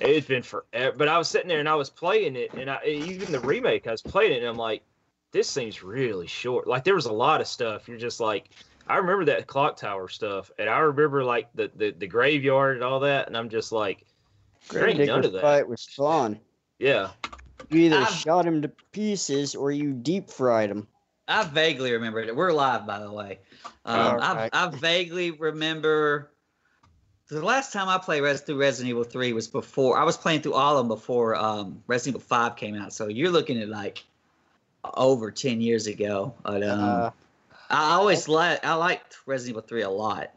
[0.00, 0.96] it's been forever.
[0.96, 3.86] But I was sitting there and I was playing it, and I even the remake
[3.86, 4.82] I was playing it, and I'm like,
[5.32, 6.66] this seems really short.
[6.66, 7.88] Like there was a lot of stuff.
[7.88, 8.50] You're just like,
[8.86, 12.84] I remember that clock tower stuff, and I remember like the the, the graveyard and
[12.84, 14.04] all that, and I'm just like,
[14.70, 15.42] there ain't none of that.
[15.42, 16.40] fight was fun.
[16.78, 17.10] Yeah,
[17.70, 20.88] You either I've- shot him to pieces or you deep fried him.
[21.26, 22.36] I vaguely remember it.
[22.36, 23.38] We're live, by the way.
[23.86, 24.50] Um, Alright.
[24.52, 26.30] I, I vaguely remember
[27.28, 30.42] the last time I played Res- through Resident Evil 3 was before I was playing
[30.42, 32.92] through all of them before um, Resident Evil 5 came out.
[32.92, 34.04] So you're looking at like
[34.94, 36.34] over 10 years ago.
[36.42, 37.10] But, um, Uh,
[37.70, 40.30] I always liked I liked Resident Evil 3 a lot.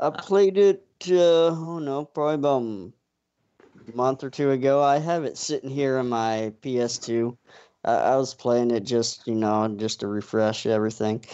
[0.00, 0.84] I played it.
[1.08, 4.82] Uh, oh no, probably about a month or two ago.
[4.82, 7.36] I have it sitting here on my PS2.
[7.84, 11.24] I, I was playing it just you know just to refresh everything.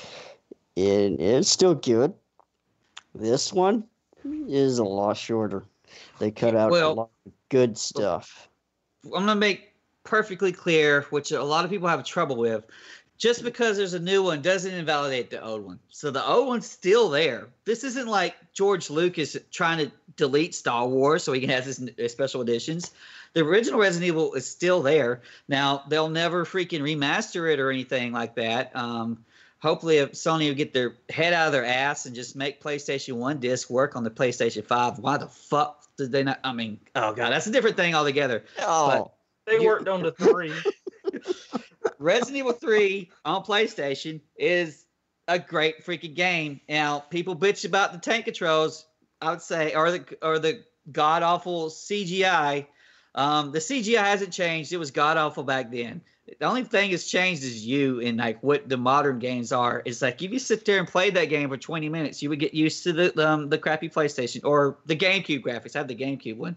[0.76, 2.12] And it's still good.
[3.14, 3.84] This one
[4.48, 5.64] is a lot shorter.
[6.18, 8.48] They cut out Well- a lot of good stuff.
[9.04, 9.72] I'm gonna make
[10.04, 12.64] perfectly clear, which a lot of people have trouble with.
[13.18, 15.78] Just because there's a new one doesn't invalidate the old one.
[15.88, 17.48] So the old one's still there.
[17.64, 21.80] This isn't like George Lucas trying to delete Star Wars so he can have his
[22.08, 22.90] special editions.
[23.32, 25.22] The original Resident Evil is still there.
[25.48, 28.74] Now they'll never freaking remaster it or anything like that.
[28.76, 29.24] Um,
[29.60, 33.14] hopefully, if Sony will get their head out of their ass and just make PlayStation
[33.14, 34.98] One disc work on the PlayStation Five.
[34.98, 36.40] Why the fuck did they not?
[36.44, 38.44] I mean, oh god, that's a different thing altogether.
[38.60, 39.12] Oh,
[39.46, 40.52] they worked on the three.
[41.98, 44.84] Resident Evil 3 on PlayStation is
[45.28, 46.60] a great freaking game.
[46.68, 48.86] Now, people bitch about the tank controls,
[49.20, 52.66] I would say, or the or the god awful CGI.
[53.14, 54.72] Um, the CGI hasn't changed.
[54.72, 56.02] It was god awful back then.
[56.26, 59.82] The only thing that's changed is you and like what the modern games are.
[59.84, 62.40] It's like if you sit there and play that game for 20 minutes, you would
[62.40, 65.76] get used to the um, the crappy PlayStation or the GameCube graphics.
[65.76, 66.56] I have the GameCube one,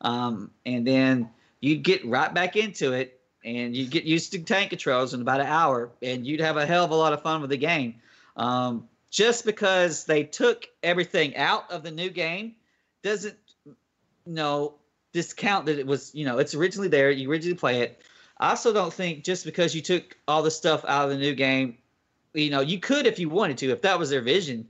[0.00, 4.70] um, and then you'd get right back into it and you'd get used to tank
[4.70, 7.40] controls in about an hour, and you'd have a hell of a lot of fun
[7.40, 7.94] with the game.
[8.36, 12.56] Um, just because they took everything out of the new game
[13.04, 13.74] doesn't, you
[14.26, 14.74] know,
[15.12, 17.10] discount that it was, you know, it's originally there.
[17.10, 18.02] You originally play it.
[18.38, 21.34] I also don't think just because you took all the stuff out of the new
[21.34, 21.78] game,
[22.34, 24.68] you know, you could if you wanted to, if that was their vision.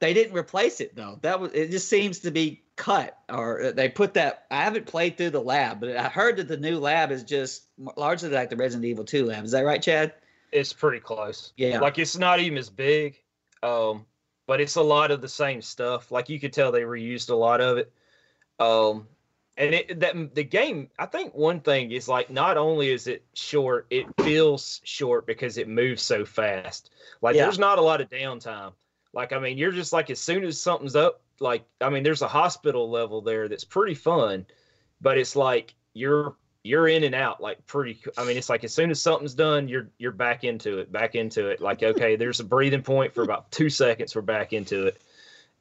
[0.00, 1.18] They didn't replace it though.
[1.22, 1.70] That was it.
[1.70, 4.44] Just seems to be cut, or they put that.
[4.50, 7.64] I haven't played through the lab, but I heard that the new lab is just
[7.96, 9.44] largely like the Resident Evil 2 lab.
[9.44, 10.12] Is that right, Chad?
[10.54, 11.52] it's pretty close.
[11.56, 11.80] Yeah.
[11.80, 13.20] Like it's not even as big,
[13.62, 14.06] um,
[14.46, 16.10] but it's a lot of the same stuff.
[16.10, 17.92] Like you could tell they reused a lot of it.
[18.60, 19.08] Um,
[19.56, 23.24] and it that the game, I think one thing is like not only is it
[23.34, 26.90] short, it feels short because it moves so fast.
[27.22, 27.44] Like Yeah.
[27.44, 28.72] there's not a lot of downtime.
[29.12, 32.22] Like I mean, you're just like as soon as something's up, like I mean, there's
[32.22, 34.46] a hospital level there that's pretty fun,
[35.00, 38.72] but it's like you're you're in and out like pretty i mean it's like as
[38.72, 42.40] soon as something's done you're you're back into it back into it like okay there's
[42.40, 45.00] a breathing point for about two seconds we're back into it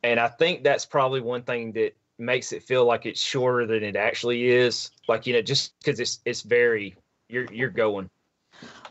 [0.02, 3.84] and i think that's probably one thing that makes it feel like it's shorter than
[3.84, 6.96] it actually is like you know just because it's it's very
[7.30, 8.10] you're you're going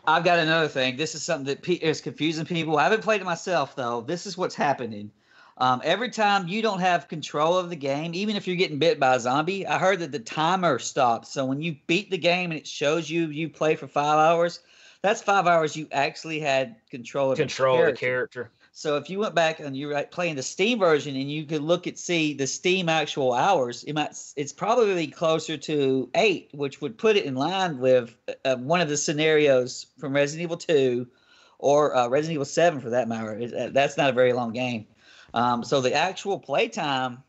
[0.05, 0.97] I've got another thing.
[0.97, 2.77] This is something that pe- is confusing people.
[2.77, 4.01] I haven't played it myself though.
[4.01, 5.13] This is what's happening.
[5.59, 8.99] Um, every time you don't have control of the game, even if you're getting bit
[8.99, 11.33] by a zombie, I heard that the timer stops.
[11.33, 14.61] So when you beat the game and it shows you you play for five hours,
[15.03, 18.01] that's five hours you actually had control of control the character.
[18.01, 21.45] character So if you went back and you were playing the Steam version and you
[21.45, 26.49] could look at see the Steam actual hours, it might it's probably closer to eight,
[26.55, 28.17] which would put it in line with
[28.47, 31.07] uh, one of the scenarios from Resident Evil Two,
[31.59, 33.39] or uh, Resident Evil Seven for that matter.
[33.39, 34.87] It- uh, that's not a very long game.
[35.35, 37.23] Um, so the actual playtime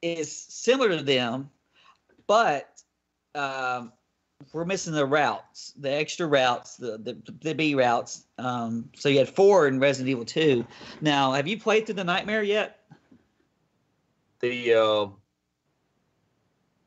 [0.00, 1.50] is similar to them,
[2.26, 2.82] but
[3.34, 3.92] um,
[4.52, 8.24] we're missing the routes, the extra routes, the the, the B routes.
[8.38, 10.66] Um, so you had four in Resident Evil Two.
[11.00, 12.76] Now, have you played through the Nightmare yet?
[14.40, 15.06] the uh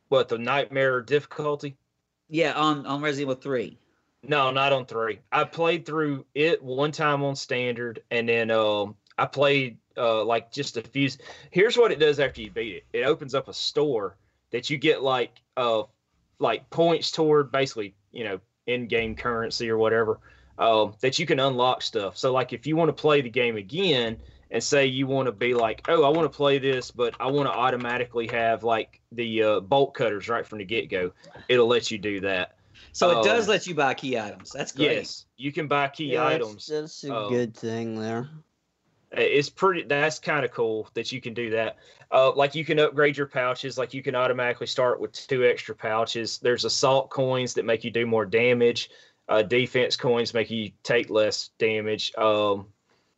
[0.10, 1.76] what the nightmare difficulty
[2.30, 3.78] Yeah, on on Resident Evil Three.
[4.26, 5.20] No, not on three.
[5.32, 10.50] I played through it one time on standard, and then um, I played uh, like
[10.52, 11.10] just a few.
[11.52, 12.86] Here's what it does after you beat it.
[12.94, 14.16] It opens up a store
[14.52, 15.84] that you get like uh
[16.40, 20.20] like points toward basically you know in game currency or whatever
[20.58, 22.18] um, that you can unlock stuff.
[22.18, 24.18] So like if you want to play the game again
[24.52, 27.32] and say you want to be like, oh, I want to play this, but I
[27.32, 31.12] want to automatically have like the uh, bolt cutters right from the get go.
[31.50, 32.56] It'll let you do that.
[32.92, 33.52] So it does Oh.
[33.52, 34.52] let you buy key items.
[34.52, 34.98] That's great.
[34.98, 36.68] Yes, you can buy key Yeah, items.
[36.68, 37.30] That's a Oh.
[37.30, 38.30] good thing there.
[39.14, 39.84] It's pretty.
[39.84, 41.78] That's kind of cool that you can do that.
[42.12, 43.78] Uh, like you can upgrade your pouches.
[43.78, 46.40] Like you can automatically start with two extra pouches.
[46.40, 48.90] There's assault coins that make you do more damage.
[49.30, 52.14] Uh, defense coins make you take less damage.
[52.18, 52.68] Um,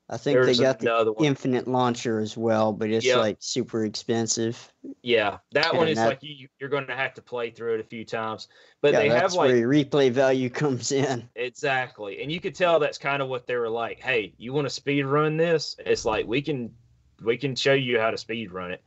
[0.07, 1.25] I think they got the one.
[1.25, 3.17] infinite launcher as well, but it's Yep.
[3.17, 4.71] like super expensive.
[5.01, 7.79] Yeah, that one is that- like you, you're going to have to play through it
[7.79, 8.47] a few times.
[8.81, 11.27] But yeah, they have like where your replay value comes in.
[11.35, 12.21] Exactly.
[12.21, 14.69] And you could tell that's kind of what they were like, hey, you want to
[14.69, 15.75] speed run this?
[15.83, 16.71] It's like we can
[17.23, 18.83] we can show you how to speed run it.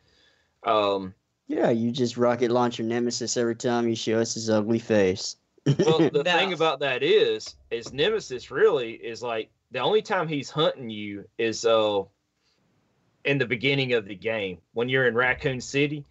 [0.64, 1.14] Um
[1.48, 5.34] Yeah, you just rocket launch your nemesis every time you show us his ugly face.
[5.66, 10.50] well the thing about that is is Nemesis really is like the only time he's
[10.50, 12.02] hunting you is uh
[13.24, 16.04] in the beginning of the game when you're in Raccoon City.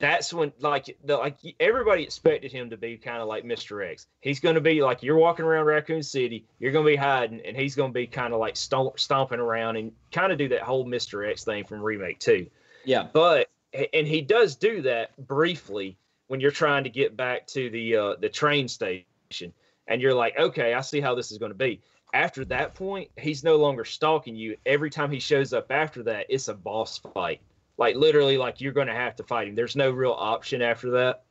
[0.00, 3.84] That's when like the like everybody expected him to be kind of like Mr.
[3.84, 4.06] X.
[4.20, 7.40] He's going to be like you're walking around Raccoon City, you're going to be hiding,
[7.44, 10.48] and he's going to be kind of like stomp, stomping around and kind of do
[10.50, 11.28] that whole Mr.
[11.28, 12.46] X thing from remake two.
[12.84, 13.08] Yeah.
[13.12, 13.48] But
[13.92, 15.98] and he does do that briefly
[16.28, 19.52] when you're trying to get back to the uh, the train station,
[19.88, 21.80] and you're like, okay, I see how this is going to be.
[22.14, 24.56] After that point, he's no longer stalking you.
[24.64, 27.40] Every time he shows up after that, it's a boss fight.
[27.76, 29.54] Like literally, like you're going to have to fight him.
[29.54, 31.24] There's no real option after that.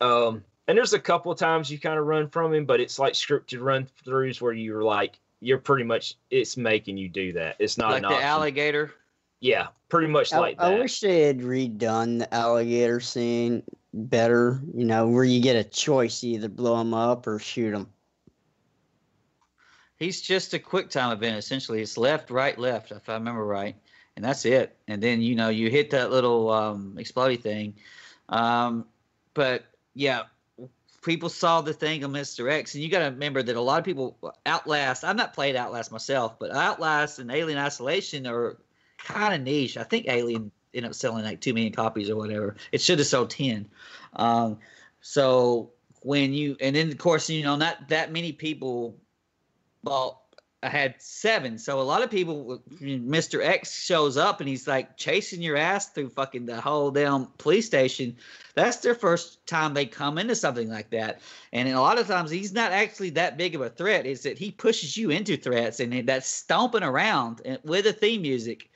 [0.00, 2.98] Um, and there's a couple of times you kind of run from him, but it's
[2.98, 7.56] like scripted run throughs where you're like, you're pretty much it's making you do that.
[7.58, 8.22] It's not like an the option.
[8.22, 8.94] alligator.
[9.40, 13.62] Yeah, pretty much I, like I wish they had redone the alligator scene
[13.92, 14.62] better.
[14.74, 17.88] You know, where you get a choice either blow him up or shoot him.
[19.98, 21.80] He's just a quick time event essentially.
[21.80, 23.76] It's left, right, left, if I remember right,
[24.16, 24.76] and that's it.
[24.88, 27.74] And then you know you hit that little um, explodey thing.
[28.28, 28.86] Um,
[29.34, 29.64] but
[29.94, 30.22] yeah,
[31.02, 32.50] people saw the thing on Mr.
[32.50, 35.04] X, and you got to remember that a lot of people Outlast.
[35.04, 38.58] I've not played Outlast myself, but Outlast and Alien Isolation are
[38.98, 39.76] kind of niche.
[39.76, 42.56] I think Alien ended up selling like two million copies or whatever.
[42.72, 43.68] It should have sold ten.
[44.14, 44.58] Um,
[45.00, 45.70] so
[46.00, 48.96] when you and then of course you know not that many people
[49.84, 50.24] well
[50.62, 51.58] i had seven.
[51.58, 55.90] So a lot of people mr x shows up and he's like chasing your ass
[55.90, 58.16] through fucking the whole damn police station.
[58.54, 61.20] That's their first time they come into something like that.
[61.52, 64.06] And a lot of times he's not actually that big of a threat.
[64.06, 68.70] Is that he pushes you into threats and that stomping around with the theme music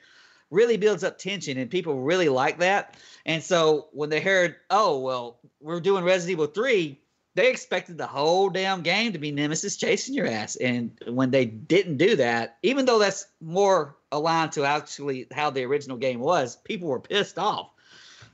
[0.51, 2.97] really builds up tension and people really like that.
[3.25, 6.99] And so when they heard oh well we're doing resident evil 3
[7.39, 10.57] they expected the whole damn game to be Nemesis chasing your ass.
[10.57, 15.63] And when they didn't do that, even though that's more aligned to actually how the
[15.63, 17.69] original game was, people were pissed off.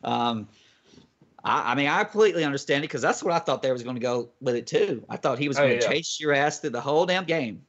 [0.03, 0.47] Um,
[1.43, 3.95] I, I mean, I completely understand it because that's what I thought they was going
[3.95, 5.05] to go with it too.
[5.07, 5.91] I thought he was Oh, going to yeah.
[5.91, 7.61] chase your ass through the whole damn game.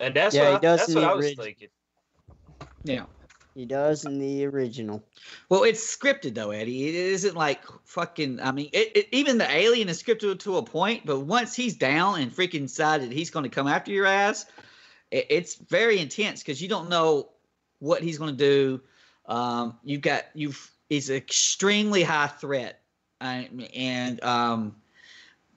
[0.00, 1.68] And that's Yeah, he what, I, does that's what I was thinking.
[2.82, 3.04] Yeah.
[3.54, 5.04] He does in the original.
[5.48, 6.88] Well, it's scripted though, Eddy.
[6.88, 8.40] It isn't like fucking.
[8.40, 11.76] I mean, it, it, even the alien is scripted to a point, but once he's
[11.76, 14.46] down and freaking decided he's going to come after your ass,
[15.12, 17.28] it, it's very intense because you don't know
[17.78, 18.80] what he's going to do.
[19.26, 20.70] Um, you've got you've.
[20.88, 22.80] He's extremely high threat,
[23.20, 24.76] I, and um,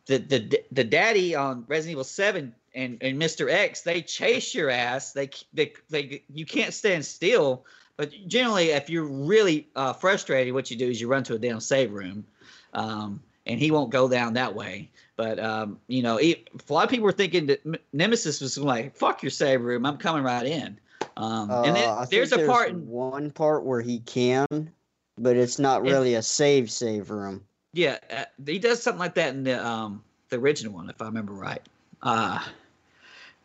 [0.05, 4.69] the the the daddy on Resident Evil Seven and and Mister X they chase your
[4.69, 5.13] ass.
[5.13, 7.65] They they they you can't stand still.
[7.97, 11.39] But generally, if you're really uh, frustrated, what you do is you run to a
[11.39, 12.25] damn save room,
[12.73, 14.89] um, and he won't go down that way.
[15.15, 18.95] But um, you know, it, a lot of people were thinking that Nemesis was like,
[18.95, 20.79] "Fuck your save room, I'm coming right in."
[21.17, 24.71] Um, and Uh, then I think there's a part in one part where he can,
[25.17, 27.43] but it's not really a save save room.
[27.73, 31.05] Yeah, uh, he does something like that in the um the original one, if I
[31.05, 31.61] remember right.
[32.03, 32.39] Uh,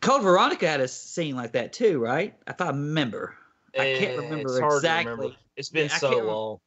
[0.01, 2.35] Code Veronica had a scene like that too, right?
[2.47, 3.35] If I remember,
[3.77, 5.11] I can't Eh, remember it's hard to exactly.
[5.11, 5.35] remember.
[5.55, 6.59] It's been Yeah, I so can't remember.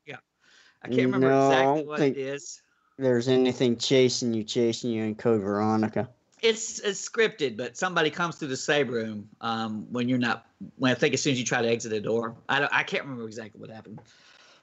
[0.83, 2.63] I can't remember No, I exactly don't what think- it is.
[2.99, 6.09] There's anything chasing you, chasing you in Code Veronica.
[6.43, 10.47] It's it's scripted, but somebody comes through the save room um, when you're not.
[10.77, 12.73] When I think as soon as you try to exit the door, I don't.
[12.73, 14.01] I can't remember exactly what happened.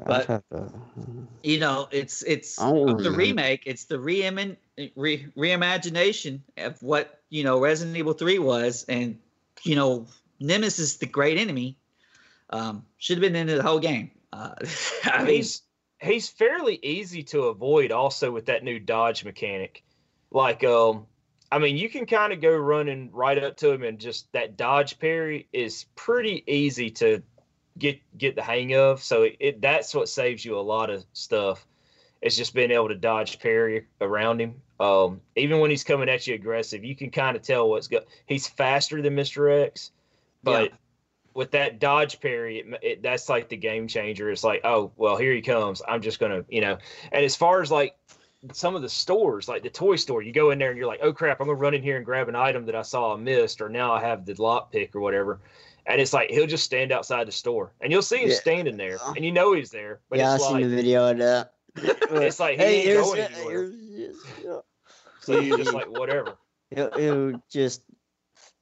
[0.05, 0.71] But- to-
[1.43, 3.63] You know, it's it's I don't of the remake.
[3.65, 4.55] It's the reimin,
[4.95, 9.19] re, reimagination of what you know Resident Evil Three was, and
[9.63, 10.07] you know
[10.39, 11.77] Nemesis, is the great enemy,
[12.53, 14.11] um, should have been into the whole game.
[14.31, 14.53] Uh,
[15.03, 15.63] I mean, he's
[15.99, 19.83] he's fairly easy to avoid also with that new dodge mechanic.
[20.31, 21.07] Like um
[21.51, 24.57] I mean you can kind of go running right up to him and just that
[24.57, 27.23] dodge parry is pretty easy to
[27.77, 29.01] get get the hang of.
[29.01, 31.65] So it, it that's what saves you a lot of stuff.
[32.21, 34.61] It's just being able to dodge parry around him.
[34.79, 38.01] Um even when he's coming at you aggressive, you can kind of tell what's go
[38.25, 39.65] he's faster than Mr.
[39.65, 39.91] X,
[40.43, 40.73] but
[41.33, 44.29] with that dodge parry, it, it, that's like the game changer.
[44.29, 45.81] It's like, oh well, here he comes.
[45.87, 46.77] I'm just gonna, you know.
[47.11, 47.95] And as far as like
[48.51, 50.99] some of the stores, like the toy store, you go in there and you're like,
[51.01, 53.17] oh crap, I'm gonna run in here and grab an item that I saw I
[53.17, 55.39] missed, or now I have the lock pick or whatever.
[55.85, 58.35] And it's like he'll just stand outside the store, and you'll see him Yeah.
[58.35, 59.13] standing there, uh-huh.
[59.15, 59.99] and you know he's there.
[60.09, 61.53] But yeah, I it's seen the video of that.
[61.75, 63.71] it's like he hey, ain't here's, going anywhere.
[63.95, 64.59] here's, yeah.
[65.19, 66.37] so you're just like whatever.
[66.69, 67.81] He'll, he'll just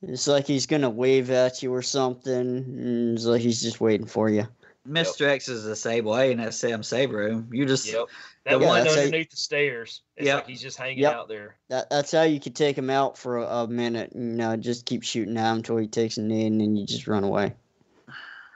[0.02, 3.14] it's like he's gonna wave at you or something.
[3.16, 4.48] It's like he's just waiting for you.
[4.88, 5.28] Mr.
[5.28, 7.48] X is a Sable A in that Sam save room.
[7.52, 8.08] You just Yep.
[8.46, 10.02] That Yeah, one that's how you- underneath the stairs.
[10.18, 10.36] It's Yep.
[10.38, 11.14] like he's just hanging Yep.
[11.14, 11.56] out there.
[11.70, 14.14] That that's how you could take him out for a, a minute.
[14.16, 16.88] You know, just keep shooting at him until he takes a knee, and then you
[16.88, 17.54] just run away.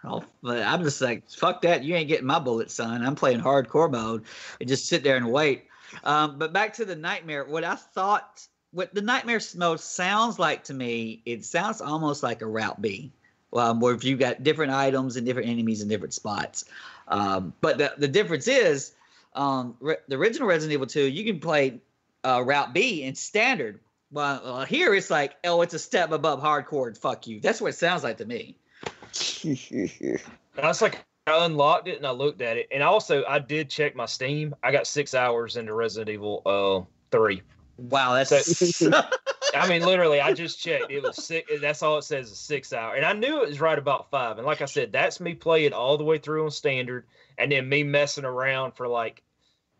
[0.03, 1.83] Oh, but I'm just like, fuck that.
[1.83, 3.05] You ain't getting my bullet, son.
[3.05, 4.23] I'm playing hardcore mode
[4.59, 5.65] and just sit there and wait.
[6.03, 7.45] Um, but back to the nightmare.
[7.45, 12.41] What I thought, what the nightmare mode sounds like to me, it sounds almost like
[12.41, 13.09] a Route B,
[13.53, 16.65] um, where you've got different items and different enemies in different spots.
[17.07, 18.91] Um, but the, the difference is,
[19.33, 21.79] um, re- the original Resident Evil 2, you can play
[22.25, 23.79] uh, Route B in standard.
[24.11, 26.87] Well, uh, here it's like, oh, it's a step above hardcore.
[26.87, 27.39] and Fuck you.
[27.39, 28.57] That's what it sounds like to me.
[30.61, 33.95] Was like, I unlocked it and I looked at it, and also I did check
[33.95, 34.53] my Steam.
[34.61, 37.41] I got six hours into Resident Evil uh three.
[37.77, 38.81] Wow, that's
[39.55, 40.91] I mean, literally, I just checked.
[40.91, 41.51] It was six.
[41.61, 44.37] That's all it says is six hour, and I knew it was right about five.
[44.37, 47.05] And like I said, that's me playing all the way through on standard,
[47.37, 49.23] and then me messing around for like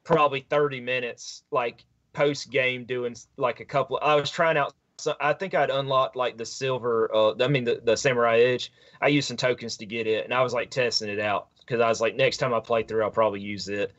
[0.04, 1.84] probably thirty minutes, like
[2.14, 4.00] post game, doing like a couple.
[4.02, 4.74] I was trying out.
[4.98, 7.14] So I think I'd unlocked like the silver.
[7.14, 8.72] Uh, I mean the the samurai edge.
[9.02, 11.82] I used some tokens to get it, and I was like testing it out because
[11.82, 13.94] I was like, next time I play through, I'll probably use it.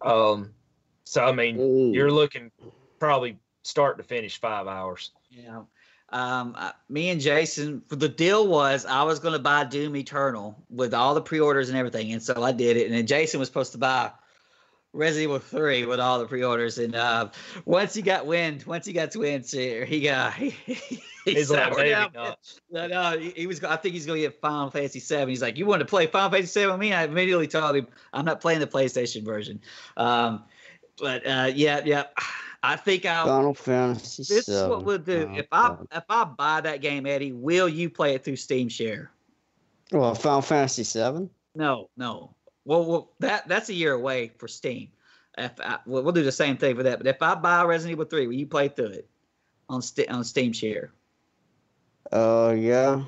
[0.00, 0.54] Um,
[1.04, 1.92] so I mean, Ooh.
[1.92, 2.50] you're looking
[2.98, 5.10] probably start to finish five hours.
[5.30, 5.62] Yeah.
[6.10, 6.56] Um,
[6.88, 11.14] me and Jason, the deal was I was going to buy Doom Eternal with all
[11.14, 12.86] the pre-orders and everything, and so I did it.
[12.86, 14.10] And then Jason was supposed to buy
[14.94, 16.78] Resident Evil Three with all the pre-orders.
[16.78, 17.28] And uh,
[17.66, 21.02] once he got wind, once he got to wind, he got he, he
[21.34, 22.14] He's like, maybe out.
[22.14, 22.38] not.
[22.70, 23.62] No, no, he, he was.
[23.62, 25.28] I think he's going to get Final Fantasy Seven.
[25.28, 27.86] He's like, "You want to play Final Fantasy Seven with me?" I immediately told him,
[28.12, 29.60] "I'm not playing the PlayStation version."
[29.96, 30.44] Um,
[30.98, 32.04] but uh, yeah, yeah,
[32.62, 33.26] I think I'll.
[33.26, 34.22] Final Fantasy.
[34.22, 35.28] This is what we'll do.
[35.30, 35.88] Oh, if I God.
[35.92, 39.10] if I buy that game, Eddy, will you play it through Steam Share?
[39.92, 41.30] well, Final Fantasy Seven.
[41.54, 42.34] No, no.
[42.64, 44.88] Well, well that that's a year away for Steam.
[45.36, 46.98] If I, we'll, we'll do the same thing for that.
[46.98, 49.08] But if I buy Resident Evil Three, will you play through it
[49.68, 50.92] on St- on Steam Share?
[52.12, 53.04] Oh yeah.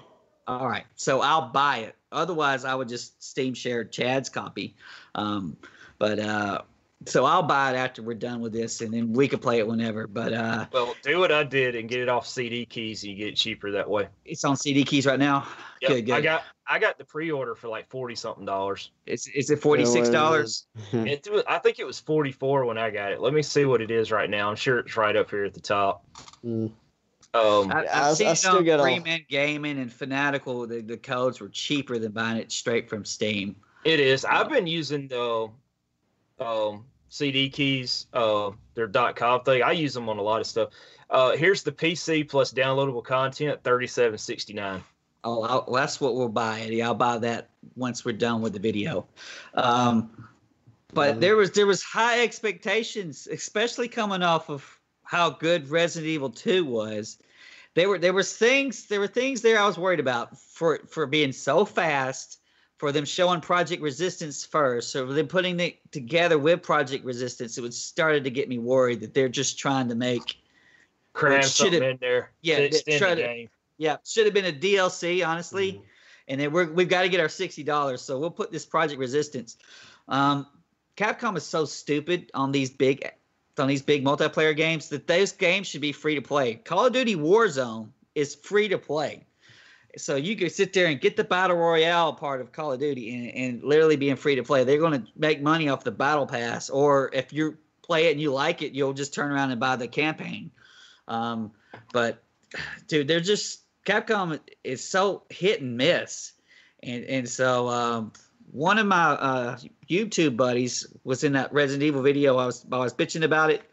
[0.47, 0.85] All right.
[0.95, 1.97] So I'll buy it.
[2.12, 4.75] Otherwise, I would just Steam share Chad's copy.
[5.14, 5.57] Um,
[5.99, 6.62] but uh,
[7.07, 9.66] so I'll buy it after we're done with this, and then we can play it
[9.66, 10.07] whenever.
[10.07, 13.16] But uh, Well, do what I did and get it off CD keys, and you
[13.19, 14.09] get it cheaper that way.
[14.25, 15.47] it's on CD keys right now.
[15.80, 16.14] Yep, Good, good.
[16.14, 18.90] I got I got the pre-order for like forty something dollars.
[19.07, 20.66] Is is it forty six dollars?
[20.92, 23.21] I think it was forty four when I got it.
[23.21, 24.50] Let me see what it is right now.
[24.50, 26.04] I'm sure it's right up here at the top.
[26.45, 26.71] Mm.
[27.33, 30.66] Um, I, I've I- seen I it still on get all- Gaming and Fanatical.
[30.66, 33.57] The, the codes were cheaper than buying it straight from Steam.
[33.85, 34.25] it is.
[34.25, 35.49] I've been using the
[36.41, 38.07] um, CD keys.
[38.13, 39.63] Uh, their .com thing.
[39.63, 40.71] I use them on a lot of stuff.
[41.11, 44.83] Uh, here's the PC plus downloadable content, thirty seven sixty nine.
[45.23, 46.83] Oh, I'll, that's what we'll buy, Eddy.
[46.83, 49.07] I'll buy that once we're done with the video.
[49.55, 50.29] Um,
[50.95, 51.21] but Mhm.
[51.21, 56.65] there was there was high expectations, especially coming off of how good Resident Evil Two
[56.65, 57.19] was.
[57.75, 61.07] There were there was things there were things there I was worried about for for
[61.07, 62.40] being so fast,
[62.81, 67.59] for them showing Project Resistance first, or them putting it together with Project Resistance.
[67.59, 70.41] It was started to get me worried that they're just trying to make
[71.13, 72.31] Cram something in there.
[72.41, 72.57] yeah,
[72.99, 73.47] try the to-
[73.77, 75.75] yeah should have been a DLC honestly.
[75.75, 75.83] Mhm.
[76.29, 78.01] and then we're, we've got to get our sixty dollars.
[78.01, 79.59] So we'll put this Project Resistance.
[80.09, 80.47] Um,
[80.97, 83.07] Capcom is so stupid on these big
[83.59, 86.55] on these big multiplayer games that those games should be free to play.
[86.55, 89.27] Call of Duty Warzone is free to play.
[89.97, 93.15] So you could sit there and get the battle royale part of Call of Duty
[93.15, 94.65] and, and literally being free to play.
[94.65, 98.21] They're going to make money off the battle pass, or if you play it and
[98.21, 100.51] you like it, you'll just turn around and buy the campaign.
[101.09, 101.53] Um,
[101.93, 102.23] but
[102.87, 106.33] dude, they're just Capcom is so hit and miss,
[106.83, 108.13] and and so um,
[108.51, 112.37] one of my uh, YouTube buddies was in that Resident Evil video.
[112.37, 113.70] I was I was bitching about it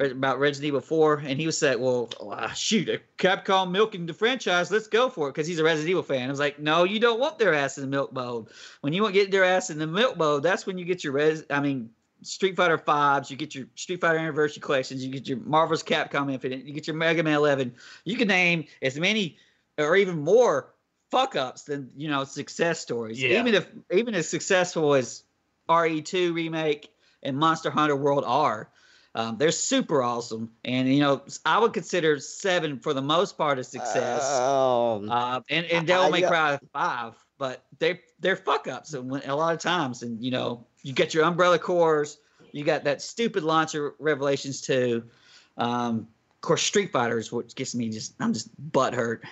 [0.00, 4.14] about Resident Evil 4, and he was said, "Well, ah, shoot, a Capcom milking the
[4.14, 4.70] franchise.
[4.70, 6.28] Let's go for it," because he's a Resident Evil fan.
[6.28, 8.48] I was like, "No, you don't want their ass in the milk bowl.
[8.80, 11.04] When you want to get their ass in the milk bowl, that's when you get
[11.04, 11.44] your res.
[11.50, 11.90] I mean."
[12.22, 16.30] Street Fighter Fives, you get your Street Fighter Anniversary collections, you get your Marvel's Capcom
[16.30, 17.74] Infinite, you get your Mega Man 11.
[18.04, 19.38] You can name as many
[19.78, 20.74] or even more
[21.10, 23.22] fuck ups than you know success stories.
[23.22, 23.40] Yeah.
[23.40, 25.22] Even if even as successful as
[25.68, 26.92] RE2 remake
[27.22, 28.68] and Monster Hunter World are,
[29.14, 30.50] um, they're super awesome.
[30.64, 34.24] And you know, I would consider seven for the most part a success.
[34.38, 36.28] Um, Uh, and and I- Devil May yeah.
[36.28, 40.02] Cry five, but they they're fuck ups and a lot of times.
[40.02, 42.06] And you know, you get your Umbrella Corps,
[42.52, 45.04] you got that stupid launcher Revelations two,
[45.56, 49.24] um, of course Street Fighters, which gets me just I'm just butt hurt.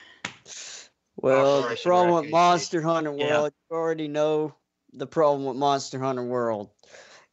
[1.16, 3.44] well, the Operation problem with Monster Hunter World, Yeah.
[3.70, 4.54] you already know
[4.92, 6.70] the problem with Monster Hunter World.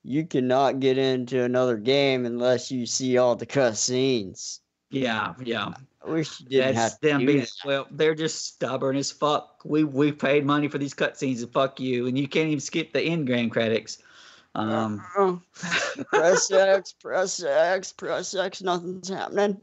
[0.07, 4.59] You cannot get into another game unless you see all the cutscenes.
[4.91, 5.73] Yeah, yeah.
[6.05, 7.49] I wish you didn't That's have to them being that.
[7.65, 7.87] well.
[7.89, 9.61] They're just stubborn as fuck.
[9.65, 12.93] We we paid money for these cutscenes and fuck you, and you can't even skip
[12.93, 13.97] the end game credits.
[14.53, 15.37] Um, Uh,
[16.11, 19.59] press X, press X, press X, nothing's happening.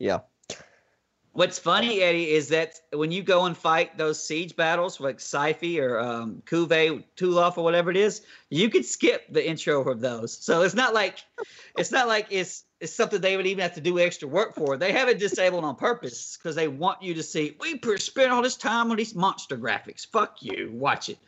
[0.00, 0.18] Yeah.
[1.38, 5.80] What's funny, Eddy, is that when you go and fight those siege battles like Syphi
[5.80, 10.36] or um, Kulve, Taroth, or whatever it is, you could skip the intro of those.
[10.36, 11.20] So it's not like
[11.78, 14.76] it's not like it's it's something they would even have to do extra work for.
[14.76, 17.56] They have it disabled on purpose because they want you to see.
[17.60, 20.04] We spent all this time on these monster graphics.
[20.04, 20.72] Fuck you.
[20.72, 21.18] Watch it.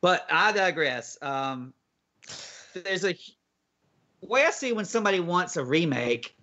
[0.00, 1.18] But I digress.
[1.20, 1.74] Um,
[2.74, 3.16] there's a
[4.20, 6.36] way I see when somebody wants a remake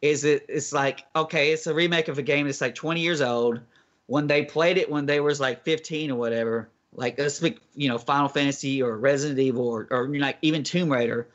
[0.00, 3.20] is it it's like okay it's a remake of a game that's like 20 years
[3.20, 3.60] old
[4.06, 7.88] when they played it when they was like 15 or whatever like let's pick you
[7.88, 11.28] know final fantasy or resident evil or, or like even tomb raider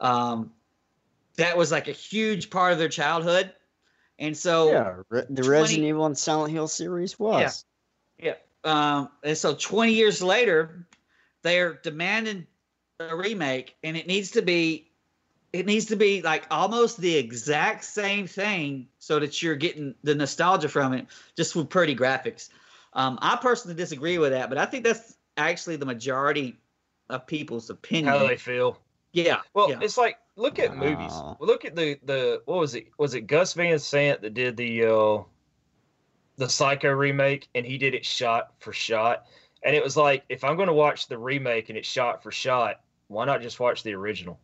[0.00, 0.52] um
[1.36, 3.52] that was like a huge part of their childhood
[4.18, 4.96] and so yeah.
[5.10, 7.64] The 20 Resident Evil and Silent Hill series was.
[8.18, 8.34] Yeah.
[8.64, 10.86] Um, and so 20 years later,
[11.42, 12.46] they're demanding
[12.98, 14.87] a remake, and it needs to be,
[15.52, 20.14] it needs to be like almost the exact same thing, so that you're getting the
[20.14, 22.50] nostalgia from it, just with pretty graphics.
[22.92, 26.56] Um, I personally disagree with that, but I think that's actually the majority
[27.08, 28.06] of people's opinion.
[28.06, 28.78] How they feel.
[29.12, 29.78] yeah, Well, yeah.
[29.80, 31.12] it's like look at movies.
[31.12, 31.36] Oh.
[31.40, 32.88] Look at the the what was it?
[32.98, 35.22] Was it Gus Van Sant that did the uh
[36.38, 39.26] the Psycho remake and he did it shot for shot.
[39.62, 42.30] And it was like if I'm going to watch the remake and it's shot for
[42.30, 44.38] shot, why not just watch the original?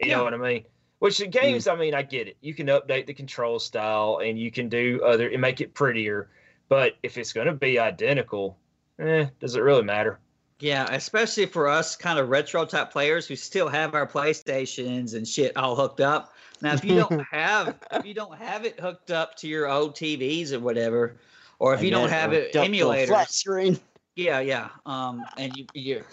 [0.00, 0.16] You Yeah.
[0.18, 0.64] know what I mean?
[1.00, 2.36] Which the games, I mean, I get it.
[2.40, 6.30] You can update the control style and you can do other and make it prettier.
[6.68, 8.58] But if it's going to be identical,
[8.98, 10.20] eh, does it really matter?
[10.60, 15.26] Yeah, especially for us kind of retro type players who still have our PlayStations and
[15.26, 16.32] shit all hooked up.
[16.60, 19.94] Now, if you don't have if you don't have it hooked up to your old
[19.94, 21.20] TVs or whatever,
[21.60, 23.78] or if you don't have it hooked up to a Flat screen.
[24.16, 26.04] yeah, yeah, um, and you you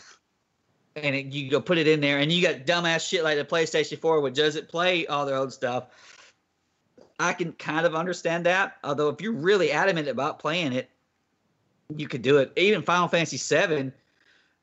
[0.96, 3.46] and it, you go put it in there, and you got dumbass shit like the
[3.46, 5.88] PlayStation 4, which doesn't play all their old stuff.
[7.20, 8.78] I can kind of understand that.
[8.84, 10.90] Although, if you're really adamant about playing it,
[11.96, 12.52] you could do it.
[12.56, 13.92] Even Final Fantasy VII,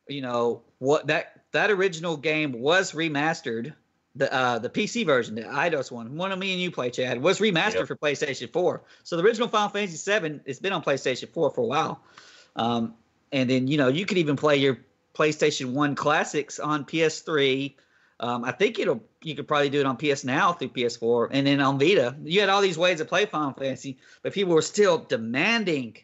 [0.09, 3.75] you know what that that original game was remastered.
[4.15, 7.23] The uh, the PC version, the Eidos one, one of me and you play, Chad,
[7.23, 7.87] was remastered Yep.
[7.87, 8.83] for PlayStation 4.
[9.05, 12.03] So the original Final Fantasy VII, it's been on PlayStation 4 for a while.
[12.57, 12.95] Um,
[13.33, 14.79] and then you know you could even play your
[15.15, 17.75] PlayStation One classics on PS3.
[18.21, 21.47] Um, I think it'll you could probably do it on PS Now through PS4, and
[21.47, 22.17] then on Vita.
[22.23, 25.97] You had all these ways to play Final Fantasy, but people were still demanding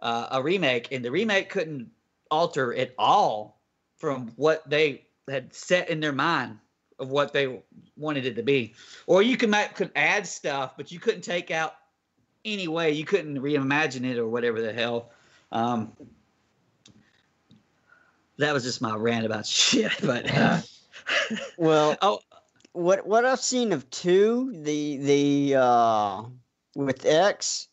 [0.00, 1.90] uh, a remake, and the remake couldn't
[2.30, 3.60] alter at all
[3.96, 6.58] from what they had set in their mind
[6.98, 7.60] of what they
[7.96, 8.74] wanted it to be.
[9.06, 11.74] Or you could ma- could add stuff, but you couldn't take out
[12.44, 12.92] any way.
[12.92, 15.10] You couldn't reimagine it or whatever the hell.
[15.50, 15.92] Um,
[18.38, 19.92] that was just my rant about shit.
[20.02, 20.60] But uh,
[21.56, 22.20] Well, oh,
[22.72, 26.22] what what I've seen of two, the the uh
[26.74, 27.68] with X,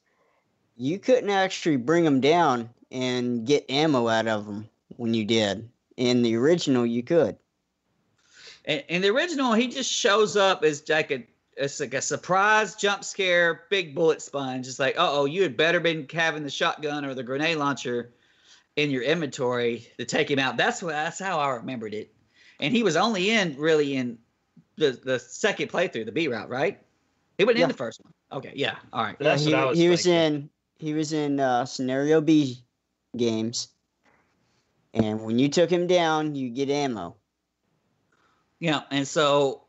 [0.76, 5.70] you couldn't actually bring them down and get ammo out of them when you did.
[5.98, 7.38] In the original, you could.
[8.66, 11.26] in, in the original, he just shows up as like a
[11.58, 14.68] it's like a surprise jump scare, big bullet sponge.
[14.68, 18.14] It's like, uh oh, you had better been having the shotgun or the grenade launcher
[18.76, 20.58] in your inventory to take him out.
[20.58, 22.14] That's what that's how I remembered it.
[22.60, 24.18] And he was only in really in
[24.78, 26.80] the the second playthrough, the B route, right?
[27.38, 27.66] He wasn't Yeah.
[27.66, 28.14] in the first one.
[28.32, 29.18] Okay, yeah, all right.
[29.20, 32.64] That's he, what I was he was in he was in uh, scenario B
[33.18, 33.70] games,
[34.94, 37.18] and when you took him down, you get ammo.
[38.60, 39.66] Yeah, and so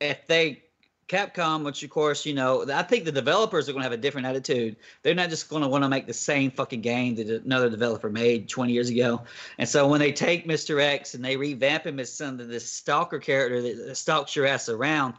[0.00, 0.64] if they
[1.10, 4.00] Capcom, which of course you know, I think the developers are going to have a
[4.00, 4.76] different attitude.
[5.02, 8.08] They're not just going to want to make the same fucking game that another developer
[8.08, 9.22] made 20 years ago.
[9.58, 10.80] And so when they take Mr.
[10.80, 14.68] X and they revamp him as some of this stalker character that stalks your ass
[14.68, 15.14] around,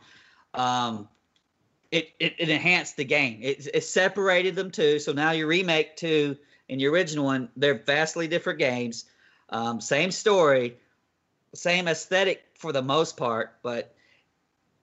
[0.54, 1.10] um,
[1.92, 3.40] it, it, it enhanced the game.
[3.42, 4.98] It, it separated them two.
[4.98, 6.38] So now your remake two
[6.70, 9.06] in the original one, they're vastly different games.
[9.50, 10.78] Um, same story,
[11.54, 13.94] same aesthetic for the most part, but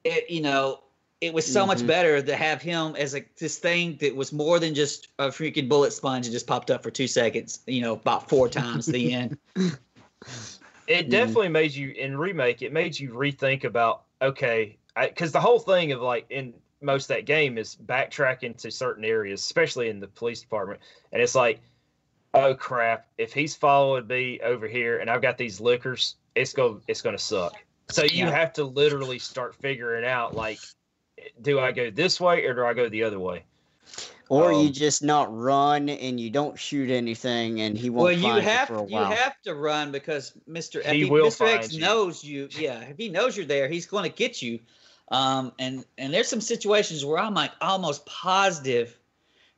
[0.04, 0.80] it you know
[1.20, 1.86] it was so much Mhm.
[1.86, 5.68] better to have him as a this thing that was more than just a freaking
[5.68, 7.60] bullet sponge and just popped up for two seconds.
[7.66, 9.38] You know, about four times the end.
[10.86, 11.10] It Mhm.
[11.10, 12.62] definitely made you in remake.
[12.62, 17.16] It made you rethink about okay, because the whole thing of like in most of
[17.16, 20.80] that game is backtracking to certain areas, especially in the police department,
[21.12, 21.60] and it's like,
[22.34, 26.80] oh crap, if he's following me over here and I've got these lickers, it's go
[26.86, 27.56] it's gonna suck.
[27.90, 28.30] So you Yeah.
[28.30, 30.60] have to literally start figuring out like,
[31.40, 33.44] do I go this way or do I go the other way?
[34.30, 38.12] Or you Um, just not run and you don't shoot anything, and he won't Well,
[38.12, 41.28] you find have you for a you have to run because Mister He if will
[41.28, 41.46] Mr.
[41.46, 41.80] X find you.
[41.80, 42.48] knows you.
[42.50, 44.60] Yeah, if he knows you're there, he's going to get you.
[45.10, 48.98] Um, and and there's some situations where I'm like almost positive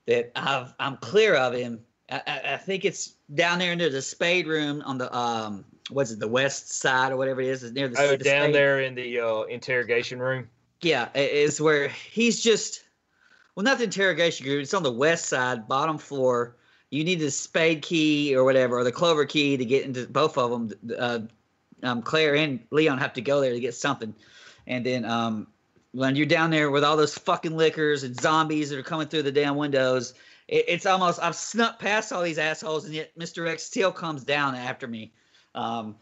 [0.07, 1.81] that I've I'm clear of him.
[2.09, 6.13] I, I, I think it's down there near the spade room on the um what's
[6.13, 8.81] it the west side or whatever it is near the, Oh, the down spade- there
[8.83, 10.49] in the uh, interrogation room.
[10.83, 12.85] Yeah, is where he's just
[13.55, 14.63] well, not the interrogation group.
[14.63, 16.57] It's on the west side, bottom floor.
[16.91, 20.39] You need the spade key or whatever, or the clover key to get into both
[20.39, 20.97] of them.
[20.99, 21.19] Uh,
[21.83, 24.15] um, Claire and Leon have to go there to get something,
[24.67, 25.47] and then um,
[25.93, 29.23] when you're down there with all those fucking lickers and zombies that are coming through
[29.23, 30.15] the damn windows,
[30.49, 34.25] it, it's almost I've snuck past all these assholes, and yet Mister X still comes
[34.25, 35.13] down after me.
[35.55, 35.97] Um,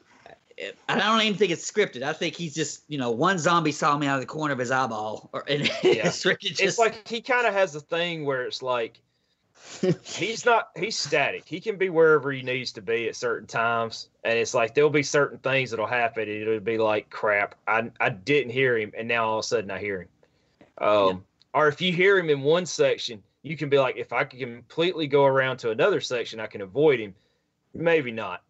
[0.89, 2.03] I don't even think it's scripted.
[2.03, 4.59] I think he's just, you know, one zombie saw me out of the corner of
[4.59, 6.09] his eyeball, or and Yeah.
[6.09, 9.01] it's just it's like he kind of has a thing where it's like
[10.05, 14.09] he's not he's static he can be wherever he needs to be at certain times
[14.25, 17.91] and it's like there'll be certain things that'll happen and it'll be like crap i
[18.01, 20.09] i didn't hear him and now all of a sudden i hear him
[20.87, 24.25] um or if you hear him in one section you can be like if i
[24.25, 27.15] can completely go around to another section i can avoid him
[27.75, 28.43] maybe not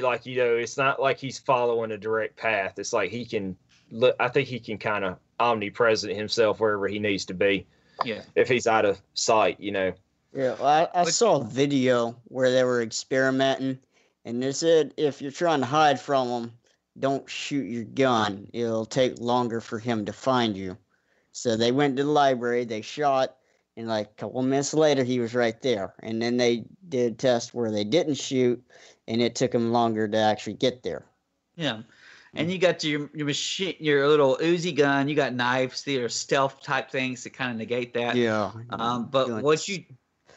[0.00, 3.54] like you know it's not like he's following a direct path it's like he can
[3.90, 7.66] look i think he can kind of omnipresent himself wherever he needs to be
[8.04, 8.22] yeah.
[8.34, 9.92] if he's out of sight, you know.
[10.32, 13.78] Yeah, well, I, I But- saw a video where they were experimenting,
[14.24, 16.52] and they said if you're trying to hide from him,
[16.98, 18.48] don't shoot your gun.
[18.52, 20.76] It'll take longer for him to find you.
[21.32, 23.36] So they went to the library, they shot,
[23.76, 25.94] and like a couple minutes later, he was right there.
[26.00, 28.62] And then they did a test where they didn't shoot,
[29.08, 31.04] and it took him longer to actually get there.
[31.56, 31.82] Yeah.
[32.36, 35.08] And you got your your machine, your little Uzi gun.
[35.08, 35.86] You got knives.
[35.86, 38.16] Are stealth type things to kind of negate that.
[38.16, 38.50] Yeah.
[38.70, 39.84] Um, but once you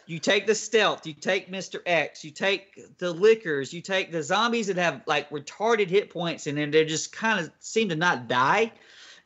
[0.06, 4.22] you take the stealth, you take Mister X, you take the lickers, you take the
[4.22, 7.96] zombies that have like retarded hit points, and then they just kind of seem to
[7.96, 8.72] not die,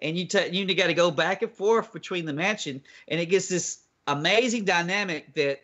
[0.02, 3.26] and you ta- you got to go back and forth between the mansion, and it
[3.26, 5.62] gets this amazing dynamic that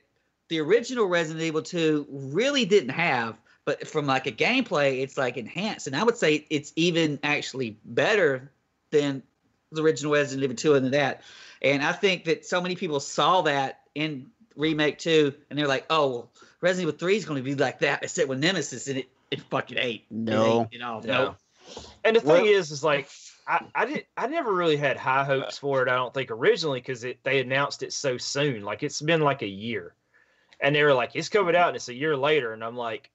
[0.50, 3.38] the original Resident Evil 2 really didn't have.
[3.68, 7.78] But from like a gameplay, it's like enhanced, and I would say it's even actually
[7.84, 8.50] better
[8.92, 9.22] than
[9.74, 11.22] the original Resident Evil 2 and that.
[11.62, 15.86] And I think that so many people saw that in remake two, and they're like,
[15.90, 19.00] "Oh, well, Resident Evil Three is going to be like that," except with Nemesis, and
[19.00, 20.06] it it fucking ate.
[20.10, 20.70] It No.
[20.72, 21.02] ate it all.
[21.02, 21.26] No.
[21.26, 21.36] No.
[22.06, 23.10] And the thing Well- is, is like
[23.50, 25.90] I, I did I never really had high hopes for it.
[25.90, 28.64] I don't think originally because it they announced it so soon.
[28.64, 29.94] Like it's been like a year,
[30.62, 33.10] and they were like, "It's coming out," and it's a year later, and I'm like,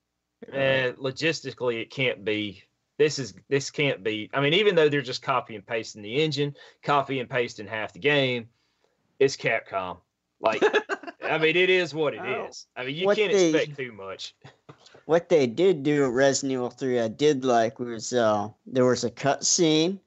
[0.53, 2.63] eh, logistically, it can't be.
[2.99, 4.31] This is this can't be.
[4.33, 7.93] I mean, even though they're just copy and pasting the engine, copy and pasting half
[7.93, 8.49] the game,
[9.19, 9.99] it's Capcom.
[10.41, 10.63] Like,
[11.25, 12.47] I mean, it is what it Oh.
[12.49, 12.67] is.
[12.77, 14.35] I mean, you What can't they- expect too much.
[15.07, 19.05] what they did do at Resident Evil 3 I did like was uh there was
[19.05, 19.99] a cut scene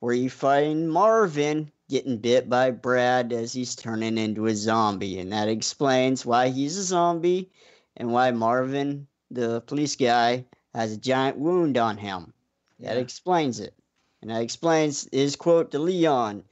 [0.00, 5.32] where you find Marvin getting bit by Brad as he's turning into a zombie and
[5.32, 7.50] that explains why he's a zombie
[7.96, 12.32] and why Marvin the police guy has a giant wound on him.
[12.80, 13.02] That Yeah.
[13.02, 13.74] explains it.
[14.22, 16.44] And that explains his quote to Leon.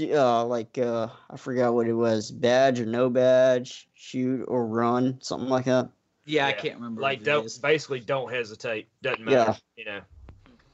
[0.00, 5.18] Uh, like uh, I forgot what it was, badge or no badge, shoot or run,
[5.22, 5.88] something like that.
[6.24, 7.00] Yeah, I can't remember.
[7.00, 7.58] Like, what it don't is.
[7.58, 8.88] basically don't hesitate.
[9.02, 9.36] Doesn't matter.
[9.36, 9.44] Yeah.
[9.46, 9.60] matter.
[9.76, 10.00] You know.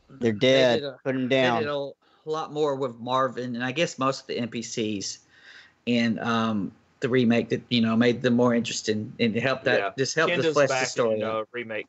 [0.09, 0.81] They're dead.
[0.81, 1.63] did a- Put them They down.
[1.63, 1.91] did a
[2.25, 5.19] lot more with Marvin, and I guess most of the NPCs,
[5.87, 6.73] and um,
[7.05, 9.91] the remake that you know made them more interesting and helped that Yeah.
[9.99, 11.21] just helped to Kendo's flesh the story.
[11.21, 11.87] in uh, remake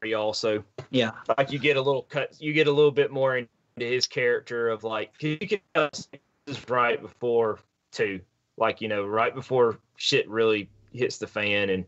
[0.00, 0.64] three also.
[0.90, 4.08] Yeah, Like you get a little cut, you get a little bit more into his
[4.08, 7.60] character of like you can is right before
[7.92, 8.20] two,
[8.56, 11.84] like you know, right before shit really hits the fan, and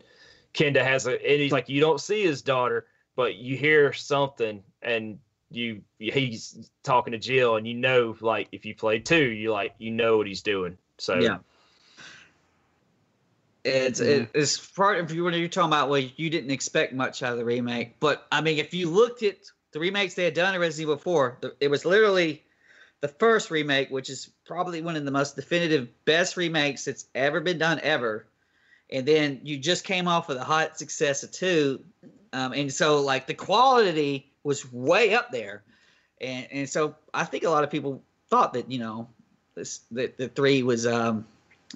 [0.54, 2.86] Kenda has a, and he's like you don't see his daughter,
[3.16, 5.18] but you hear something, and
[5.50, 9.74] you he's talking to Jill, and you know, like if you play two, you like
[9.78, 10.78] you know what he's doing.
[10.98, 11.38] So yeah.
[13.64, 17.22] It's it, it's part of you when you're talking about well you didn't expect much
[17.22, 19.36] out of the remake, but I mean if you looked at
[19.72, 22.42] the remakes they had done in Resident Evil 4, the, it was literally
[23.00, 27.40] the first remake, which is probably one of the most definitive best remakes that's ever
[27.40, 28.26] been done ever.
[28.90, 31.84] And then you just came off with a hot success of two,
[32.32, 35.62] um, and so like the quality was way up there,
[36.20, 39.08] and and so I think a lot of people thought that you know
[39.54, 41.26] this that the three was um